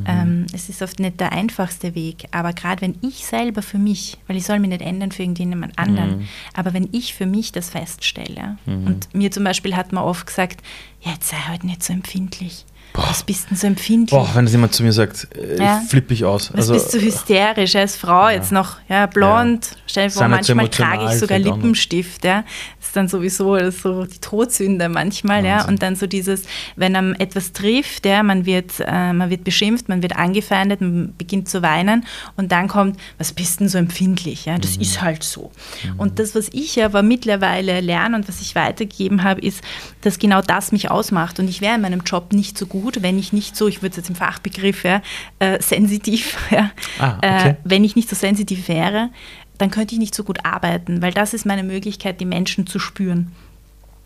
[0.00, 0.04] Mhm.
[0.06, 4.18] Ähm, es ist oft nicht der einfachste Weg, aber gerade wenn ich selber für mich,
[4.26, 6.28] weil ich soll mich nicht ändern für irgendjemand anderen, mhm.
[6.54, 8.86] aber wenn ich für mich das feststelle mhm.
[8.86, 10.62] und mir zum Beispiel hat man oft gesagt,
[11.00, 12.64] ja, jetzt sei halt nicht so empfindlich.
[12.96, 13.10] Boah.
[13.10, 14.18] Was bist denn so empfindlich?
[14.18, 15.82] Boah, wenn das jemand zu mir sagt, äh, ja.
[15.86, 16.50] flippe ich aus.
[16.54, 18.36] Was also, bist du hysterisch als Frau ja.
[18.36, 18.76] jetzt noch?
[18.88, 19.76] Ja, blond, ja.
[19.86, 22.24] stell dir vor, manchmal trage ich sogar Lippenstift.
[22.24, 22.42] Ja.
[22.78, 25.44] Das ist dann sowieso so die Todsünde manchmal.
[25.44, 25.66] Ja.
[25.66, 26.44] Und dann so dieses,
[26.76, 31.14] wenn einem etwas trifft, ja, man, wird, äh, man wird beschimpft, man wird angefeindet, man
[31.18, 34.46] beginnt zu weinen und dann kommt, was bist denn so empfindlich?
[34.46, 34.56] Ja.
[34.56, 34.82] Das mhm.
[34.82, 35.52] ist halt so.
[35.84, 36.00] Mhm.
[36.00, 39.60] Und das, was ich aber mittlerweile lerne und was ich weitergegeben habe, ist,
[40.00, 41.38] dass genau das mich ausmacht.
[41.38, 43.82] Und ich wäre in meinem Job nicht so gut gut, wenn ich nicht so, ich
[43.82, 45.02] würde es jetzt im Fachbegriff, ja,
[45.40, 46.70] äh, sensitiv, ja,
[47.00, 47.48] ah, okay.
[47.48, 49.10] äh, wenn ich nicht so sensitiv wäre,
[49.58, 52.78] dann könnte ich nicht so gut arbeiten, weil das ist meine Möglichkeit, die Menschen zu
[52.78, 53.32] spüren.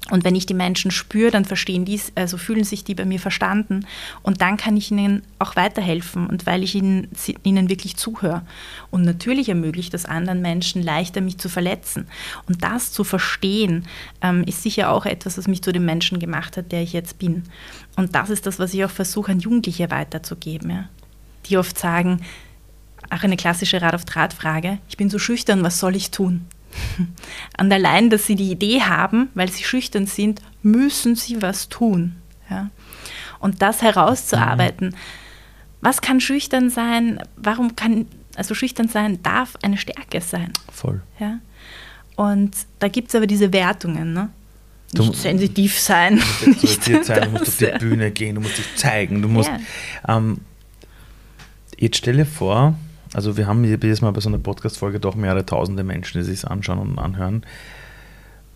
[0.08, 3.20] Und wenn ich die Menschen spüre, dann verstehen die, also fühlen sich die bei mir
[3.20, 3.86] verstanden.
[4.22, 7.08] Und dann kann ich ihnen auch weiterhelfen und weil ich ihnen,
[7.42, 8.42] ihnen wirklich zuhöre.
[8.90, 12.08] Und natürlich ermöglicht das anderen Menschen leichter, mich zu verletzen.
[12.48, 13.84] Und das zu verstehen,
[14.22, 17.18] ähm, ist sicher auch etwas, was mich zu dem Menschen gemacht hat, der ich jetzt
[17.18, 17.44] bin.
[17.96, 20.70] Und das ist das, was ich auch versuche, an Jugendliche weiterzugeben.
[20.70, 20.88] Ja?
[21.46, 22.22] Die oft sagen,
[23.10, 26.46] auch eine klassische Rad auf Draht-Frage, ich bin so schüchtern, was soll ich tun?
[27.58, 32.16] Und allein, dass sie die Idee haben, weil sie schüchtern sind, müssen sie was tun.
[32.48, 32.70] Ja?
[33.38, 34.88] Und das herauszuarbeiten.
[34.88, 34.94] Mhm.
[35.80, 37.20] Was kann schüchtern sein?
[37.36, 38.06] Warum kann,
[38.36, 40.52] also schüchtern sein darf eine Stärke sein.
[40.70, 41.00] Voll.
[41.18, 41.38] Ja?
[42.16, 44.12] Und da gibt es aber diese Wertungen.
[44.12, 44.28] Ne?
[44.92, 46.20] Du nicht sensitiv sein.
[46.40, 49.22] Du musst nicht sein, du musst auf die Bühne gehen, du musst dich zeigen.
[49.22, 50.16] Du musst, ja.
[50.16, 50.40] ähm,
[51.78, 52.74] jetzt stelle vor,
[53.12, 56.46] Also wir haben jedes Mal bei so einer Podcast-Folge doch mehrere tausende Menschen, die sich
[56.46, 57.44] anschauen und anhören.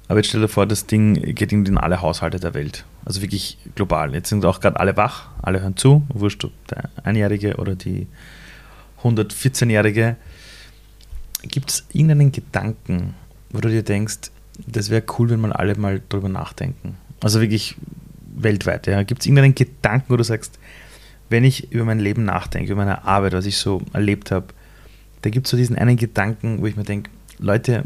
[0.06, 2.84] Aber jetzt stell dir vor, das Ding geht in alle Haushalte der Welt.
[3.04, 4.14] Also wirklich global.
[4.14, 8.06] Jetzt sind auch gerade alle wach, alle hören zu, wurscht ob der Einjährige oder die
[9.02, 10.16] 114-Jährige.
[11.42, 13.14] Gibt es irgendeinen Gedanken,
[13.50, 14.30] wo du dir denkst,
[14.66, 16.96] das wäre cool, wenn man alle mal drüber nachdenken?
[17.22, 17.76] Also wirklich
[18.36, 18.86] weltweit.
[18.86, 19.02] Ja?
[19.02, 20.58] Gibt es irgendeinen Gedanken, wo du sagst,
[21.28, 24.46] wenn ich über mein Leben nachdenke, über meine Arbeit, was ich so erlebt habe,
[25.22, 27.84] da gibt es so diesen einen Gedanken, wo ich mir denke, Leute,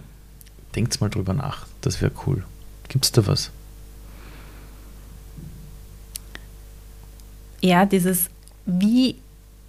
[0.75, 2.45] denkt mal drüber nach, das wäre cool.
[2.89, 3.51] Gibt es da was?
[7.61, 8.29] Ja, dieses,
[8.67, 9.17] wie,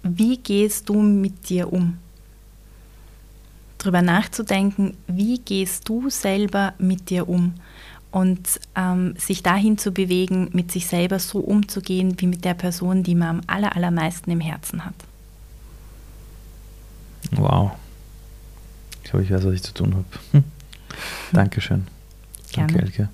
[0.02, 1.98] wie gehst du mit dir um?
[3.78, 7.54] Drüber nachzudenken, wie gehst du selber mit dir um?
[8.10, 13.02] Und ähm, sich dahin zu bewegen, mit sich selber so umzugehen, wie mit der Person,
[13.02, 14.94] die man am aller, allermeisten im Herzen hat.
[17.32, 17.72] Wow.
[19.02, 20.04] Ich glaube, ich weiß, was ich zu tun habe.
[20.32, 20.44] Hm.
[21.32, 21.86] Dankeschön.
[22.52, 22.72] Gerne.
[22.72, 23.08] Danke, Elke.